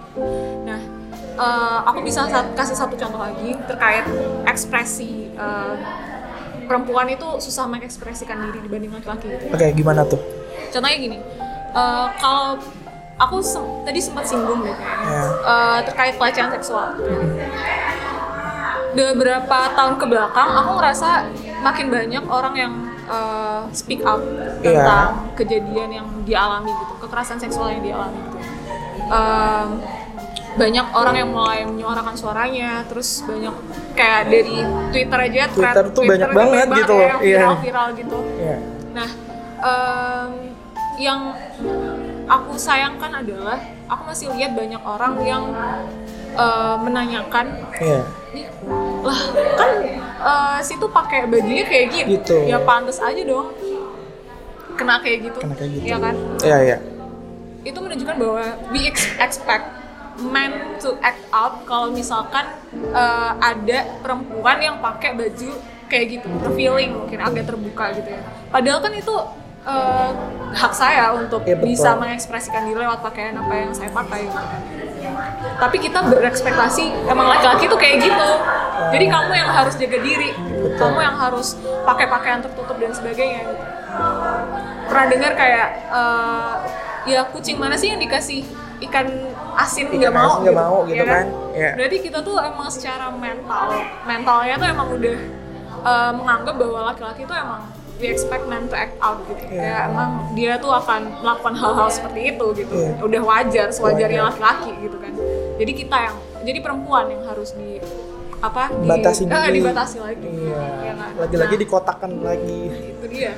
Nah, 0.63 0.79
eh, 1.38 1.77
aku 1.86 2.00
bisa 2.01 2.25
sa- 2.27 2.50
kasih 2.51 2.75
satu 2.75 2.93
contoh 2.93 3.20
lagi 3.20 3.50
terkait 3.63 4.05
ekspresi 4.43 5.12
eh, 5.32 5.74
perempuan 6.63 7.08
itu 7.08 7.27
susah 7.39 7.65
mengekspresikan 7.67 8.41
diri 8.43 8.60
dibanding 8.60 8.89
laki-laki. 8.91 9.29
oke 9.48 9.67
gimana 9.72 10.01
tuh 10.03 10.17
Contohnya 10.70 10.98
gini, 10.98 11.17
eh, 11.72 12.08
kalau 12.17 12.58
aku 13.15 13.39
sem- 13.39 13.82
tadi 13.84 14.00
sempat 14.00 14.25
singgung 14.25 14.62
deh 14.62 14.72
kayaknya 14.72 15.05
Ya. 15.05 15.24
eh, 15.46 15.79
terkait 15.86 16.13
pelecehan 16.15 16.51
seksual. 16.51 16.88
Beberapa 18.93 19.74
tahun 19.74 19.98
ke 19.98 20.05
belakang, 20.05 20.50
aku 20.53 20.72
ngerasa 20.77 21.10
makin 21.62 21.88
banyak 21.89 22.24
orang 22.27 22.55
yang 22.55 22.74
eh, 23.03 23.62
speak 23.72 24.00
up 24.01 24.22
Iya. 24.62 24.79
tentang 24.79 25.10
kejadian 25.36 25.89
yang 25.91 26.08
dialami 26.24 26.72
gitu, 26.72 26.93
kekerasan 27.01 27.36
seksual 27.36 27.67
yang 27.67 27.84
dialami 27.84 28.15
gitu. 28.17 28.39
Em, 29.03 29.70
banyak 30.53 30.88
orang 30.88 31.15
yang 31.17 31.29
mulai 31.29 31.65
menyuarakan 31.65 32.15
suaranya, 32.15 32.88
terus 32.88 33.20
banyak 33.22 33.51
kayak 33.91 34.32
dari 34.32 34.63
Twitter 34.89 35.20
aja, 35.20 35.43
Twitter 35.50 35.86
tuh 35.91 36.03
banyak 36.05 36.29
banget 36.32 36.67
gitu 36.77 36.93
ya, 36.93 37.12
loh, 37.12 37.20
iya. 37.20 37.39
viral-viral 37.43 37.88
gitu. 37.93 38.17
iya 38.39 38.58
Nah, 38.93 39.10
em, 39.60 40.32
yang 40.96 41.20
aku 42.25 42.56
sayangkan 42.56 43.12
adalah 43.15 43.60
aku 43.86 44.01
masih 44.06 44.32
lihat 44.32 44.53
banyak 44.53 44.80
orang 44.80 45.13
yang 45.22 45.44
eh, 46.34 46.75
menanyakan, 46.80 47.46
iya 47.77 48.01
nih 48.32 48.46
lah 49.03 49.20
kan 49.53 49.70
eh, 50.18 50.58
situ 50.62 50.86
pakai 50.88 51.27
bajunya 51.27 51.63
kayak 51.63 51.88
gitu, 51.92 52.10
Gitu. 52.15 52.38
ya 52.48 52.58
pantas 52.60 52.98
aja 52.98 53.22
dong 53.22 53.51
kena 54.74 54.98
kayak 54.98 55.30
gitu, 55.30 55.38
Kena 55.38 55.53
kayak 55.53 55.72
gitu. 55.72 55.86
ya 55.86 55.98
kan? 55.98 56.15
iya 56.42 56.58
iya 56.63 56.77
Itu 57.62 57.80
menunjukkan 57.80 58.15
bahwa 58.18 58.44
we 58.70 58.84
ex- 58.84 59.13
expect 59.18 59.63
men 60.20 60.51
to 60.77 60.98
act 61.00 61.22
out 61.30 61.62
kalau 61.63 61.89
misalkan 61.89 62.44
eh, 62.74 63.32
ada 63.36 63.80
perempuan 64.00 64.58
yang 64.58 64.75
pakai 64.80 65.13
baju 65.13 65.51
kayak 65.86 66.06
gitu, 66.12 66.27
revealing 66.42 66.92
mungkin 66.98 67.20
agak 67.22 67.46
terbuka 67.46 67.94
gitu 67.94 68.10
ya. 68.10 68.22
Padahal 68.50 68.82
kan 68.82 68.92
itu 68.92 69.13
eh, 69.63 70.12
hak 70.53 70.74
saya 70.75 71.15
untuk 71.17 71.41
betul. 71.41 71.65
bisa 71.65 71.98
mengekspresikan 71.98 72.70
diri 72.70 72.77
lewat 72.77 73.01
pakaian 73.01 73.34
apa 73.39 73.53
yang 73.58 73.72
saya 73.74 73.89
pakai. 73.89 74.29
Gitu. 74.29 74.41
Tapi 75.60 75.77
kita 75.82 76.00
berekspektasi 76.08 77.10
emang 77.10 77.27
laki-laki 77.27 77.65
tuh 77.67 77.79
kayak 77.79 77.98
gitu. 78.03 78.29
Jadi 78.93 79.05
kamu 79.10 79.32
yang 79.34 79.50
harus 79.50 79.74
jaga 79.79 80.00
diri, 80.01 80.29
kamu 80.77 81.00
yang 81.01 81.17
harus 81.17 81.58
pakai 81.88 82.05
pakaian 82.08 82.39
tertutup 82.43 82.77
dan 82.77 82.91
sebagainya. 82.93 83.41
Gitu. 83.48 83.63
Pernah 84.88 85.05
dengar 85.10 85.32
kayak 85.34 85.67
eh, 85.89 86.53
ya 87.03 87.22
kucing 87.32 87.58
mana 87.60 87.75
sih 87.75 87.91
yang 87.91 88.00
dikasih 88.00 88.46
ikan 88.89 89.08
asin 89.55 89.88
nggak 89.88 90.12
mau 90.12 90.43
nggak 90.43 90.55
mau 90.55 90.77
gitu 90.86 91.01
ya 91.01 91.05
kan? 91.08 91.25
Iya. 91.55 91.72
Berarti 91.79 91.98
kita 92.03 92.20
tuh 92.22 92.36
emang 92.39 92.67
secara 92.67 93.10
mental, 93.15 93.67
mentalnya 94.03 94.55
tuh 94.60 94.67
emang 94.67 94.88
udah 94.93 95.17
eh, 95.84 96.12
menganggap 96.13 96.55
bahwa 96.60 96.79
laki-laki 96.93 97.24
tuh 97.25 97.38
emang 97.38 97.73
we 98.02 98.10
expect 98.10 98.46
men 98.46 98.66
to 98.68 98.76
act 98.76 98.96
out 99.00 99.22
gitu. 99.30 99.44
Iya. 99.48 99.60
Kayak 99.60 99.82
emang 99.92 100.12
dia 100.34 100.54
tuh 100.58 100.72
akan 100.72 101.02
melakukan 101.22 101.54
hal-hal 101.56 101.88
seperti 101.90 102.22
itu 102.34 102.46
gitu. 102.58 102.74
Iya. 102.74 102.92
Udah 103.02 103.22
wajar, 103.24 103.68
sewajarnya 103.70 104.22
Wajar. 104.22 104.30
laki-laki 104.34 104.72
gitu 104.82 104.98
kan. 104.98 105.14
Jadi 105.62 105.72
kita 105.74 105.98
yang 105.98 106.16
jadi 106.44 106.60
perempuan 106.60 107.06
yang 107.08 107.24
harus 107.24 107.54
di 107.54 107.80
apa 108.44 108.68
di, 108.76 108.88
Batasi 108.92 109.24
eh, 109.24 109.52
dibatasi 109.56 109.98
lagi. 110.04 110.28
iya 110.28 110.60
Iya 110.84 110.94
kan? 111.00 111.10
lagi-lagi 111.16 111.56
Nah, 111.56 111.62
dikotakkan 111.64 112.12
lagi 112.20 112.60
itu 112.92 113.06
dia. 113.08 113.32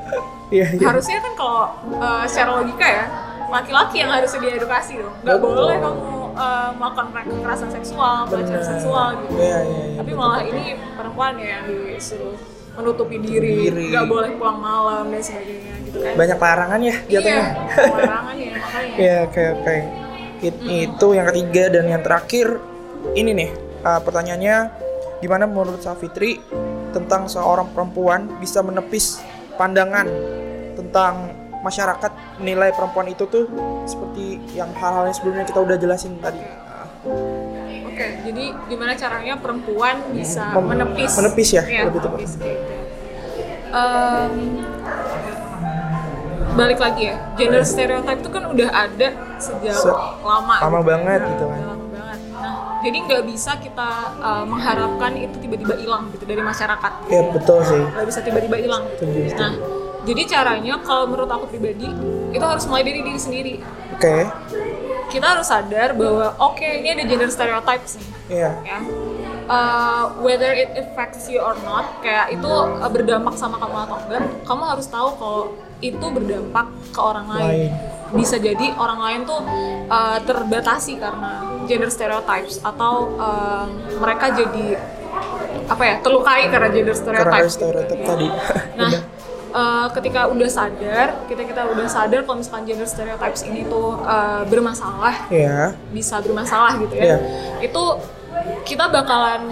iya 0.54 0.66
iya 0.68 0.84
harusnya 0.84 1.16
kan 1.22 1.32
kalau 1.32 1.62
uh, 1.96 2.24
secara 2.28 2.60
logika 2.60 2.82
ya 2.84 3.04
laki-laki 3.48 3.96
yang 4.02 4.10
harusnya 4.12 4.40
diedukasi 4.42 4.98
dong 4.98 5.14
nggak 5.22 5.38
Betul. 5.40 5.54
boleh 5.56 5.76
kamu 5.80 6.10
uh, 6.36 6.70
melakukan 6.76 7.06
kekerasan 7.24 7.70
seksual 7.72 8.16
pelecehan 8.28 8.62
seksual 8.62 9.06
gitu 9.24 9.32
iya 9.38 9.58
iya 9.64 9.82
iya 9.94 9.96
tapi 9.96 10.10
betul. 10.12 10.20
malah 10.20 10.42
ini 10.44 10.64
perempuan 10.92 11.32
ya 11.38 11.48
yang 11.56 11.64
disuruh 11.70 12.36
menutupi 12.72 13.16
diri 13.18 13.66
Diri. 13.66 13.86
nggak 13.90 14.06
boleh 14.06 14.30
pulang 14.34 14.58
malam 14.58 15.04
dan 15.08 15.20
sebagainya 15.20 15.72
gitu 15.84 15.98
kan 16.00 16.14
banyak 16.14 16.38
larangan 16.38 16.80
ya 16.80 16.94
jatuhnya 17.04 17.44
iya 17.44 17.90
larangan 17.90 18.34
ya 18.34 18.48
makanya 18.52 18.96
Iya, 19.02 19.16
oke 19.24 19.42
oke. 19.54 19.76
It- 20.40 20.62
Itu 20.64 21.06
yang 21.12 21.26
ketiga 21.28 21.64
dan 21.70 21.84
yang 21.86 22.00
terakhir 22.00 22.46
ini 23.12 23.30
nih 23.34 23.50
uh, 23.82 24.00
pertanyaannya 24.00 24.56
gimana 25.18 25.44
menurut 25.44 25.78
Safitri 25.78 26.40
tentang 26.90 27.26
seorang 27.26 27.68
perempuan 27.70 28.26
bisa 28.38 28.60
menepis 28.60 29.20
pandangan 29.54 30.08
tentang 30.74 31.28
masyarakat 31.60 32.08
nilai 32.38 32.72
perempuan 32.72 33.04
itu 33.06 33.28
tuh 33.28 33.44
seperti 33.84 34.40
yang 34.54 34.72
hal-hal 34.72 35.04
yang 35.04 35.12
sebelumnya 35.12 35.44
kita 35.44 35.60
udah 35.60 35.76
jelasin 35.76 36.16
tadi. 36.18 36.40
Uh, 36.40 37.49
Oke, 38.00 38.08
jadi 38.24 38.44
gimana 38.64 38.96
caranya 38.96 39.36
perempuan 39.36 40.00
bisa 40.10 40.56
Mem- 40.56 40.72
menepis? 40.72 41.12
menepis 41.14 41.48
ya, 41.52 41.62
Iya, 41.62 41.82
lebih 41.84 42.00
tepat. 42.00 42.16
menepis 42.16 42.32
gitu. 42.34 42.48
Em, 43.70 44.34
balik 46.50 46.80
lagi 46.80 47.02
ya, 47.06 47.16
gender 47.36 47.60
stereotype 47.62 48.18
itu 48.18 48.30
kan 48.30 48.48
udah 48.48 48.68
ada 48.72 49.08
sejak 49.36 49.76
Se- 49.76 49.92
lama. 50.24 50.56
lama 50.58 50.80
gitu. 50.80 50.88
banget 50.88 51.20
gitu 51.28 51.44
kan. 51.44 51.58
udah 51.60 51.68
Lama 51.68 51.86
banget. 51.92 52.18
Nah, 52.32 52.54
jadi 52.80 52.98
nggak 53.04 53.22
bisa 53.28 53.52
kita 53.60 53.90
uh, 54.16 54.44
mengharapkan 54.44 55.12
itu 55.14 55.36
tiba-tiba 55.38 55.74
hilang 55.76 56.08
gitu 56.10 56.24
dari 56.24 56.40
masyarakat. 56.40 56.92
ya 57.06 57.20
betul 57.30 57.58
sih. 57.62 57.84
Nggak 57.84 58.06
bisa 58.08 58.20
tiba-tiba 58.24 58.56
hilang. 58.56 58.82
Gitu. 58.90 59.36
Nah, 59.36 59.52
jadi 60.02 60.22
caranya 60.26 60.80
kalau 60.80 61.04
menurut 61.04 61.28
aku 61.28 61.44
pribadi 61.46 61.84
itu 62.30 62.40
harus 62.42 62.64
mulai 62.64 62.80
dari 62.80 63.04
diri 63.04 63.20
sendiri. 63.20 63.54
Oke. 63.92 64.16
Kita 65.10 65.26
harus 65.36 65.50
sadar 65.50 65.90
bahwa 65.98 66.38
oke 66.38 66.62
ini 66.62 66.94
ada 66.94 67.04
gender 67.04 67.30
stereotypes 67.30 67.98
nih 67.98 68.08
Iya. 68.30 68.50
ya 68.62 68.78
uh, 69.50 70.04
whether 70.22 70.54
it 70.54 70.70
affects 70.78 71.26
you 71.26 71.42
or 71.42 71.58
not 71.66 71.98
kayak 71.98 72.30
itu 72.30 72.46
uh, 72.46 72.86
berdampak 72.86 73.34
sama 73.34 73.58
kamu 73.58 73.76
atau 73.90 73.98
enggak 74.06 74.22
kamu 74.46 74.62
harus 74.62 74.86
tahu 74.86 75.08
kalau 75.18 75.42
itu 75.80 76.06
berdampak 76.12 76.66
ke 76.92 77.00
orang 77.00 77.26
lain, 77.26 77.48
Lain. 77.48 77.70
bisa 78.14 78.36
jadi 78.36 78.76
orang 78.76 79.00
lain 79.00 79.20
tuh 79.24 79.40
uh, 79.88 80.18
terbatasi 80.22 81.00
karena 81.00 81.42
gender 81.64 81.88
stereotypes 81.88 82.60
atau 82.60 83.08
um, 83.16 83.68
mereka 83.98 84.28
jadi 84.30 84.76
apa 85.66 85.82
ya 85.86 85.94
terlukai 86.04 86.50
karena 86.52 86.68
gender 86.70 86.94
karena 86.94 87.48
stereotypes 87.48 87.54
gitu. 87.56 88.04
tadi 88.06 88.28
Nah, 88.76 88.90
Eh, 89.50 89.86
ketika 89.92 90.30
udah 90.30 90.46
sadar, 90.46 91.26
kita 91.26 91.42
kita 91.42 91.66
udah 91.66 91.82
sadar 91.84 92.22
kalau 92.22 92.38
misalkan 92.38 92.62
gender 92.64 92.86
stereotypes 92.86 93.42
ini 93.42 93.66
tuh 93.66 93.98
eh, 93.98 94.46
bermasalah, 94.46 95.26
ya 95.26 95.74
bisa 95.90 96.18
bermasalah 96.18 96.78
gitu 96.78 96.94
ya, 96.94 97.18
itu 97.58 97.82
kita 98.62 98.86
bakalan 98.86 99.50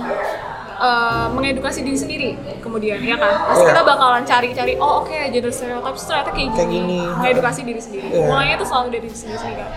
eh, 0.79 1.27
mengedukasi 1.29 1.83
diri 1.83 1.99
sendiri 1.99 2.31
kemudian 2.61 3.03
ya 3.03 3.19
kan? 3.19 3.43
Pasti 3.45 3.59
Iya. 3.61 3.71
kita 3.75 3.83
bakalan 3.83 4.23
cari-cari 4.23 4.73
oh 4.79 5.03
oke 5.03 5.19
gender 5.35 5.51
stereotypes 5.51 6.07
ternyata 6.07 6.31
kayak 6.31 6.47
gini, 6.47 6.55
Kayak 6.55 6.71
gini. 6.71 7.01
mengedukasi 7.19 7.61
diri 7.67 7.81
sendiri. 7.83 8.07
Iya. 8.09 8.27
mulainya 8.31 8.55
itu 8.55 8.67
selalu 8.71 8.87
dari 8.89 9.03
diri 9.03 9.17
sendiri 9.19 9.53
kan? 9.59 9.69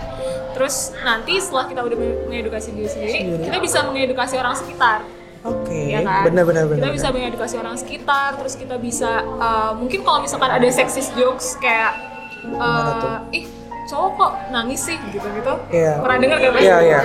Terus 0.54 0.74
nanti 1.02 1.34
setelah 1.36 1.64
kita 1.66 1.80
udah 1.82 1.96
mengedukasi 2.30 2.68
diri 2.70 2.86
sendiri 2.86 3.18
Sendiri. 3.26 3.42
kita 3.50 3.56
bisa 3.58 3.78
mengedukasi 3.82 4.34
orang 4.38 4.54
sekitar 4.54 5.02
oke 5.42 5.78
ya 5.88 6.00
kan? 6.00 6.22
benar 6.24 6.44
benar 6.44 6.64
benar 6.66 6.78
Kita 6.80 6.90
bisa 6.92 7.08
mengedukasi 7.10 7.54
orang 7.56 7.76
sekitar, 7.76 8.36
terus 8.36 8.54
kita 8.54 8.76
bisa 8.76 9.10
uh, 9.36 9.72
mungkin 9.74 10.00
kalau 10.00 10.18
misalkan 10.20 10.50
ada 10.50 10.66
sexist 10.68 11.12
jokes 11.12 11.58
kayak 11.58 11.92
uh, 12.54 13.22
ih 13.30 13.46
cowok 13.82 14.10
kok 14.14 14.32
nangis 14.48 14.80
sih 14.80 14.96
gitu-gitu. 15.10 15.54
Iya. 15.68 15.98
Pernah 16.00 16.16
dengar? 16.18 16.38
Mas? 16.48 16.62
iya 16.62 16.76
iya 16.80 17.00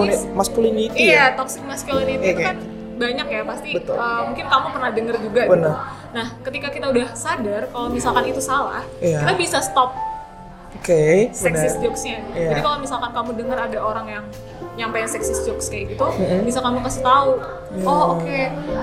nangis? 0.00 0.20
masculinity 0.32 0.98
Iya, 0.98 1.12
ya 1.14 1.24
toxic 1.36 1.62
masculinity 1.62 2.18
Iya, 2.18 2.32
itu 2.32 2.40
kayak- 2.40 2.48
kan 2.48 2.58
banyak 2.94 3.26
ya 3.26 3.40
pasti. 3.42 3.70
Betul. 3.74 3.94
uh, 3.94 4.22
mungkin 4.24 4.44
kamu 4.46 4.66
pernah 4.70 4.90
dengar 4.90 5.16
juga. 5.18 5.40
gitu. 5.44 5.52
Benar. 5.52 5.74
Nah, 6.14 6.26
ketika 6.40 6.68
kita 6.70 6.86
udah 6.88 7.06
sadar 7.12 7.62
kalau 7.68 7.88
misalkan 7.90 8.24
itu 8.24 8.38
salah, 8.38 8.86
Iya. 9.02 9.18
kita 9.20 9.32
bisa 9.34 9.58
stop 9.60 9.92
oke 10.84 11.32
sexist 11.32 11.80
benar 11.80 11.84
jokesnya. 11.88 12.18
Iya. 12.30 12.48
Jadi 12.52 12.60
kalau 12.60 12.78
misalkan 12.78 13.10
kamu 13.10 13.30
dengar 13.34 13.58
ada 13.58 13.78
orang 13.80 14.06
yang 14.06 14.24
nyampein 14.76 15.08
sexist 15.08 15.42
jokes 15.42 15.66
kayak 15.66 15.96
gitu, 15.96 16.04
bisa 16.44 16.60
kamu 16.60 16.82
kasih 16.82 17.00
tahu, 17.00 17.30
Iya. 17.72 17.86
oh 17.86 18.04
oke, 18.14 18.28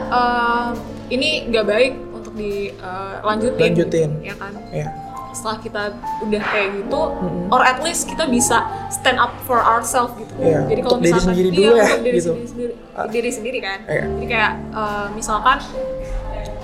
eh, 0.10 0.70
ini 1.10 1.29
nggak 1.46 1.65
baik 1.67 1.93
untuk 2.12 2.34
dilanjutin, 2.34 3.62
Lanjutin. 3.70 4.10
ya 4.20 4.34
kan? 4.34 4.53
ya 4.72 4.89
Setelah 5.31 5.58
kita 5.60 5.81
udah 6.25 6.41
kayak 6.43 6.70
gitu, 6.75 7.01
or 7.48 7.62
at 7.62 7.79
least 7.79 8.03
kita 8.03 8.27
bisa 8.27 8.67
stand 8.89 9.15
up 9.15 9.31
for 9.41 9.60
ourselves 9.60 10.12
gitu. 10.15 10.31
Iya, 10.38 10.67
Jadi 10.67 10.79
kalau 10.81 10.91
untuk 10.91 11.00
diri 11.01 11.13
misalkan 11.13 11.27
sendiri 11.29 11.48
iya, 11.48 11.55
dulu 11.55 11.72
ya, 11.72 11.88
diri 11.88 12.17
gitu. 12.17 12.31
sendiri, 12.31 12.48
sendiri, 12.48 12.74
Ah. 12.91 13.08
diri 13.08 13.29
sendiri 13.31 13.60
kan. 13.62 13.79
Iya. 13.86 14.03
Jadi 14.10 14.25
kayak 14.27 14.51
eh, 14.75 15.08
misalkan 15.15 15.58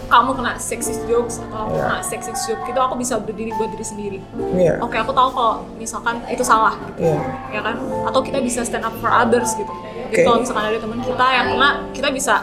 kamu 0.08 0.30
kena 0.40 0.54
sexist 0.56 1.04
jokes 1.06 1.44
atau 1.44 1.68
aku 1.68 1.76
Iya. 1.76 1.84
kena 1.84 2.00
sexist 2.04 2.42
joke 2.48 2.64
gitu, 2.64 2.80
aku 2.80 2.96
bisa 2.96 3.20
berdiri 3.20 3.52
buat 3.60 3.70
diri 3.76 3.86
sendiri. 3.86 4.20
Iya. 4.56 4.80
Oke 4.80 4.96
aku 4.96 5.12
tahu 5.12 5.30
kalau 5.36 5.54
misalkan 5.76 6.24
itu 6.32 6.44
salah 6.48 6.80
gitu 6.92 7.12
iya. 7.12 7.20
ya 7.52 7.62
kan? 7.62 7.76
Atau 8.08 8.24
kita 8.24 8.40
bisa 8.40 8.64
stand 8.64 8.88
up 8.88 8.96
for 9.04 9.12
others 9.12 9.52
gitu. 9.54 9.70
Oke. 9.70 10.16
jadi 10.16 10.24
kalau 10.24 10.40
misalkan 10.40 10.64
ada 10.72 10.80
teman 10.80 11.00
kita 11.04 11.26
yang 11.36 11.48
kena 11.52 11.70
kita 11.92 12.08
bisa 12.16 12.34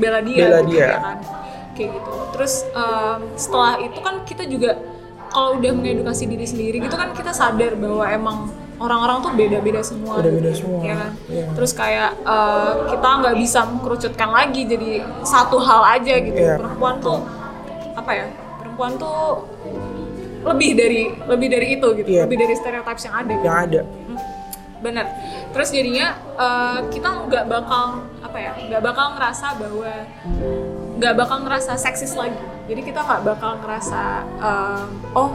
bela 0.00 0.20
dia 0.24 0.48
Bela 0.48 0.60
gitu, 0.64 0.70
dia. 0.72 0.86
ya 0.88 0.98
kan? 1.04 1.16
Kayak 1.76 1.90
gitu. 2.00 2.12
Terus 2.32 2.54
em, 2.72 3.18
setelah 3.36 3.72
itu 3.78 3.98
kan 4.00 4.14
kita 4.24 4.42
juga 4.48 4.70
kalau 5.30 5.60
udah 5.60 5.72
mengedukasi 5.76 6.24
diri 6.26 6.46
sendiri 6.48 6.76
gitu 6.82 6.96
kan 6.98 7.12
kita 7.14 7.30
sadar 7.30 7.78
bahwa 7.78 8.02
emang 8.08 8.38
orang-orang 8.80 9.20
tuh 9.20 9.32
beda-beda 9.32 9.80
semua 9.80 10.18
Beda-beda 10.18 10.50
gitu, 10.50 10.64
semua. 10.64 10.80
ya 10.82 10.94
kan 10.96 11.10
Iya. 11.28 11.46
terus 11.52 11.72
kayak 11.72 12.10
eh, 12.18 12.72
kita 12.88 13.08
nggak 13.20 13.36
bisa 13.36 13.60
mengkerucutkan 13.66 14.30
lagi 14.30 14.62
jadi 14.64 14.90
satu 15.22 15.56
hal 15.58 15.82
aja 15.92 16.14
gitu 16.18 16.40
Iya. 16.40 16.56
perempuan 16.56 16.96
tuh 16.98 17.20
apa 17.92 18.10
ya 18.10 18.26
perempuan 18.56 18.96
tuh 18.96 19.44
lebih 20.40 20.70
dari 20.72 21.00
lebih 21.22 21.48
dari 21.48 21.66
itu 21.76 21.88
gitu 21.94 22.08
Iya. 22.10 22.24
lebih 22.24 22.38
dari 22.38 22.54
stereotypes 22.54 23.02
yang 23.04 23.14
ada 23.14 23.30
gitu. 23.30 23.44
yang 23.44 23.58
ada 23.60 23.80
Hmm, 23.84 24.18
bener 24.80 25.06
terus 25.52 25.68
jadinya 25.68 26.06
eh, 26.34 26.78
kita 26.88 27.08
nggak 27.28 27.44
bakal 27.46 27.84
apa 28.20 28.38
ya 28.38 28.52
nggak 28.58 28.82
bakal 28.82 29.06
ngerasa 29.12 29.46
bahwa 29.60 29.92
nggak 30.96 31.14
bakal 31.14 31.36
ngerasa 31.44 31.76
seksis 31.76 32.16
lagi 32.16 32.40
jadi 32.64 32.80
kita 32.82 33.00
nggak 33.02 33.22
bakal 33.26 33.60
ngerasa 33.60 34.02
eh, 34.40 34.84
oh 35.12 35.30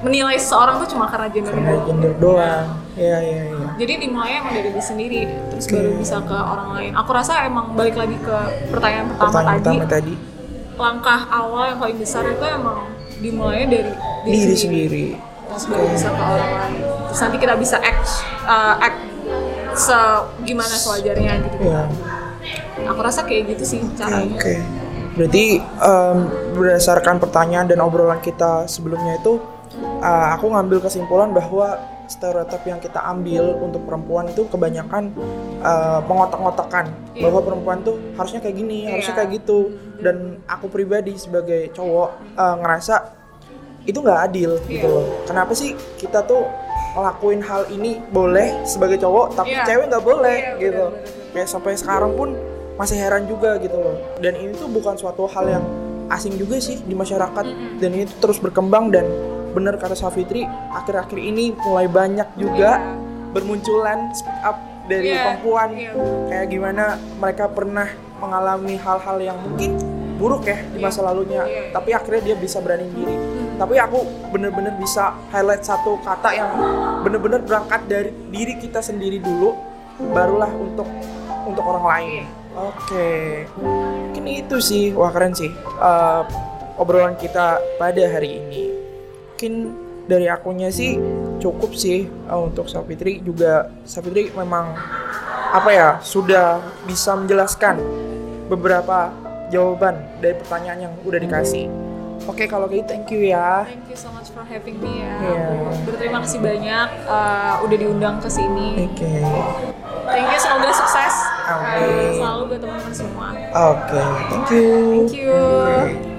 menilai 0.00 0.36
seseorang 0.40 0.80
tuh 0.80 0.88
cuma 0.96 1.04
karena 1.08 1.28
gendernya 1.28 1.60
karena 1.60 1.72
doang. 1.76 1.86
gender 1.88 2.12
doang. 2.16 2.66
Iya 2.96 3.18
iya 3.20 3.42
iya. 3.52 3.68
Jadi 3.76 3.92
dimulai 4.00 4.30
emang 4.40 4.52
dari 4.56 4.68
diri 4.72 4.82
sendiri 4.84 5.20
terus 5.52 5.66
Oke. 5.68 5.74
baru 5.76 5.90
bisa 6.00 6.16
ke 6.24 6.36
orang 6.36 6.68
lain. 6.76 6.92
Aku 6.96 7.10
rasa 7.12 7.32
emang 7.44 7.66
balik 7.76 7.96
lagi 7.96 8.16
ke 8.16 8.36
pertanyaan 8.72 9.06
pertama 9.12 9.30
pertanyaan 9.30 9.60
tadi. 9.60 9.76
pertama 9.76 9.84
tadi. 9.92 10.14
Langkah 10.80 11.20
awal 11.28 11.62
yang 11.76 11.78
paling 11.78 11.98
besar 12.00 12.22
itu 12.24 12.44
emang 12.44 12.78
dimulainya 13.20 13.66
dari 13.68 13.92
diri 14.24 14.56
sendiri. 14.56 15.06
Terus 15.50 15.64
baru 15.68 15.84
bisa 15.92 16.08
ke 16.08 16.22
orang 16.22 16.50
lain. 16.56 16.80
Terus 17.10 17.20
nanti 17.20 17.36
kita 17.36 17.54
bisa 17.60 17.76
act 17.82 18.06
uh, 18.48 18.74
act 18.80 19.00
se 19.76 19.98
gimana 20.48 20.74
sewajarnya 20.74 21.32
gitu. 21.44 21.56
Iya. 21.68 21.82
Aku 22.88 23.00
rasa 23.04 23.28
kayak 23.28 23.54
gitu 23.56 23.64
sih 23.76 23.80
caranya. 23.94 24.34
Oke. 24.34 24.56
Berarti 25.10 25.58
em, 25.60 26.16
berdasarkan 26.56 27.18
pertanyaan 27.20 27.66
dan 27.68 27.82
obrolan 27.82 28.22
kita 28.22 28.64
sebelumnya 28.70 29.18
itu, 29.18 29.42
eh, 29.78 30.28
aku 30.34 30.50
ngambil 30.50 30.78
kesimpulan 30.80 31.30
bahwa 31.30 31.78
stereotip 32.04 32.66
yang 32.66 32.78
kita 32.78 32.98
ambil 33.00 33.54
untuk 33.56 33.86
perempuan 33.86 34.26
itu 34.26 34.42
kebanyakan 34.46 35.14
eh, 35.60 36.00
mengotak-ngotakan 36.04 36.88
Iya. 37.12 37.28
bahwa 37.28 37.40
perempuan 37.44 37.78
tuh 37.80 37.96
harusnya 38.16 38.40
kayak 38.40 38.56
gini, 38.56 38.88
harusnya 38.88 39.12
Iya. 39.12 39.18
kayak 39.20 39.30
gitu. 39.36 39.58
Dan 40.00 40.16
aku 40.44 40.66
pribadi 40.66 41.14
sebagai 41.14 41.70
cowok 41.70 42.08
eh, 42.34 42.54
ngerasa 42.58 42.94
itu 43.82 43.96
nggak 43.96 44.20
adil 44.26 44.50
gitu 44.66 44.84
Iya. 44.84 44.94
loh. 44.94 45.06
Kenapa 45.24 45.52
sih 45.52 45.72
kita 45.96 46.24
tuh 46.24 46.44
ngelakuin 46.90 47.38
hal 47.40 47.70
ini 47.70 48.02
boleh 48.10 48.64
sebagai 48.64 48.98
cowok 48.98 49.36
tapi 49.36 49.54
Iya. 49.54 49.62
cewek 49.64 49.86
nggak 49.88 50.04
boleh 50.04 50.36
Iya, 50.36 50.52
gitu. 50.58 50.84
benar-benar. 50.90 51.30
Kayak 51.30 51.48
sampai 51.48 51.72
sekarang 51.76 52.12
pun 52.12 52.28
masih 52.74 52.96
heran 52.96 53.24
juga 53.24 53.54
gitu 53.60 53.76
loh. 53.76 53.94
Dan 54.18 54.34
ini 54.34 54.50
tuh 54.52 54.66
bukan 54.66 54.96
suatu 54.96 55.28
hal 55.28 55.46
yang 55.46 55.64
asing 56.08 56.34
juga 56.34 56.58
sih 56.58 56.80
di 56.80 56.90
masyarakat 56.92 57.44
dan 57.78 57.90
ini 57.92 58.02
tuh 58.04 58.18
terus 58.18 58.42
berkembang 58.42 58.90
dan 58.90 59.06
bener 59.50 59.74
kata 59.76 59.94
Safitri 59.94 60.44
akhir-akhir 60.70 61.16
ini 61.16 61.52
mulai 61.56 61.86
banyak 61.86 62.28
juga 62.34 62.78
Iya. 62.78 62.94
bermunculan 63.30 64.10
speak 64.10 64.40
up 64.42 64.58
dari 64.86 65.10
Iya, 65.10 65.22
perempuan 65.38 65.68
iya. 65.72 65.92
kayak 66.26 66.46
gimana 66.48 66.84
mereka 67.16 67.46
pernah 67.46 67.86
mengalami 68.18 68.74
hal-hal 68.76 69.16
yang 69.18 69.38
mungkin 69.38 69.78
buruk 70.16 70.44
ya 70.44 70.58
di 70.66 70.78
Iya. 70.78 70.84
masa 70.84 71.00
lalunya 71.00 71.42
Iya, 71.42 71.50
iya. 71.50 71.72
tapi 71.72 71.90
akhirnya 71.90 72.22
dia 72.24 72.36
bisa 72.36 72.58
berani 72.58 72.86
diri 72.88 73.14
Hmm. 73.14 73.56
tapi 73.56 73.74
aku 73.76 73.98
bener-bener 74.28 74.74
bisa 74.76 75.12
highlight 75.28 75.62
satu 75.62 75.96
kata 76.00 76.30
yang 76.30 76.48
bener-bener 77.00 77.40
berangkat 77.40 77.80
dari 77.86 78.10
diri 78.28 78.56
kita 78.56 78.80
sendiri 78.80 79.18
dulu 79.18 79.52
barulah 80.10 80.48
untuk 80.50 80.88
untuk 81.44 81.60
orang 81.62 81.86
lain 81.86 82.24
oke 82.52 83.08
mungkin 83.60 84.24
itu 84.26 84.56
sih 84.58 84.84
wah 84.90 85.08
keren 85.08 85.32
sih 85.32 85.48
eh, 85.54 86.22
obrolan 86.76 87.14
kita 87.14 87.60
pada 87.76 88.04
hari 88.06 88.40
ini 88.40 88.62
mungkin 89.40 89.72
dari 90.04 90.28
akunya 90.28 90.68
sih 90.68 91.00
cukup 91.40 91.72
sih 91.72 92.04
eh, 92.04 92.36
untuk 92.36 92.68
Sapitri 92.68 93.24
juga 93.24 93.72
Sapitri 93.88 94.28
memang 94.36 94.76
apa 95.56 95.70
ya 95.72 95.88
sudah 96.04 96.60
bisa 96.84 97.16
menjelaskan 97.16 97.80
beberapa 98.52 99.08
jawaban 99.48 99.96
dari 100.20 100.36
pertanyaan 100.36 100.92
yang 100.92 100.94
udah 101.08 101.16
dikasih. 101.16 101.72
Oke 102.28 102.44
kalau 102.44 102.68
gitu 102.68 102.84
thank 102.84 103.08
you 103.08 103.32
ya. 103.32 103.64
Thank 103.64 103.88
you 103.88 103.96
so 103.96 104.12
much 104.12 104.28
for 104.28 104.44
having 104.44 104.76
me 104.76 105.08
ya. 105.08 105.16
Aku 105.72 105.88
berterima 105.88 106.20
kasih 106.20 106.44
banyak 106.44 106.88
uh, 107.08 107.64
udah 107.64 107.76
diundang 107.80 108.20
ke 108.20 108.28
sini. 108.28 108.92
Oke. 108.92 109.24
Thank 110.04 110.28
you, 110.28 110.36
semoga 110.36 110.68
sukses 110.68 111.14
Amin. 111.48 111.80
uh, 111.80 112.12
selalu 112.12 112.42
buat 112.52 112.60
teman-teman 112.60 112.92
semua. 112.92 113.28
Oke, 113.56 114.04
thank 114.28 114.48
you. 114.52 114.68
Thank 115.08 115.16
you. 115.16 115.32
Oke. 115.32 116.09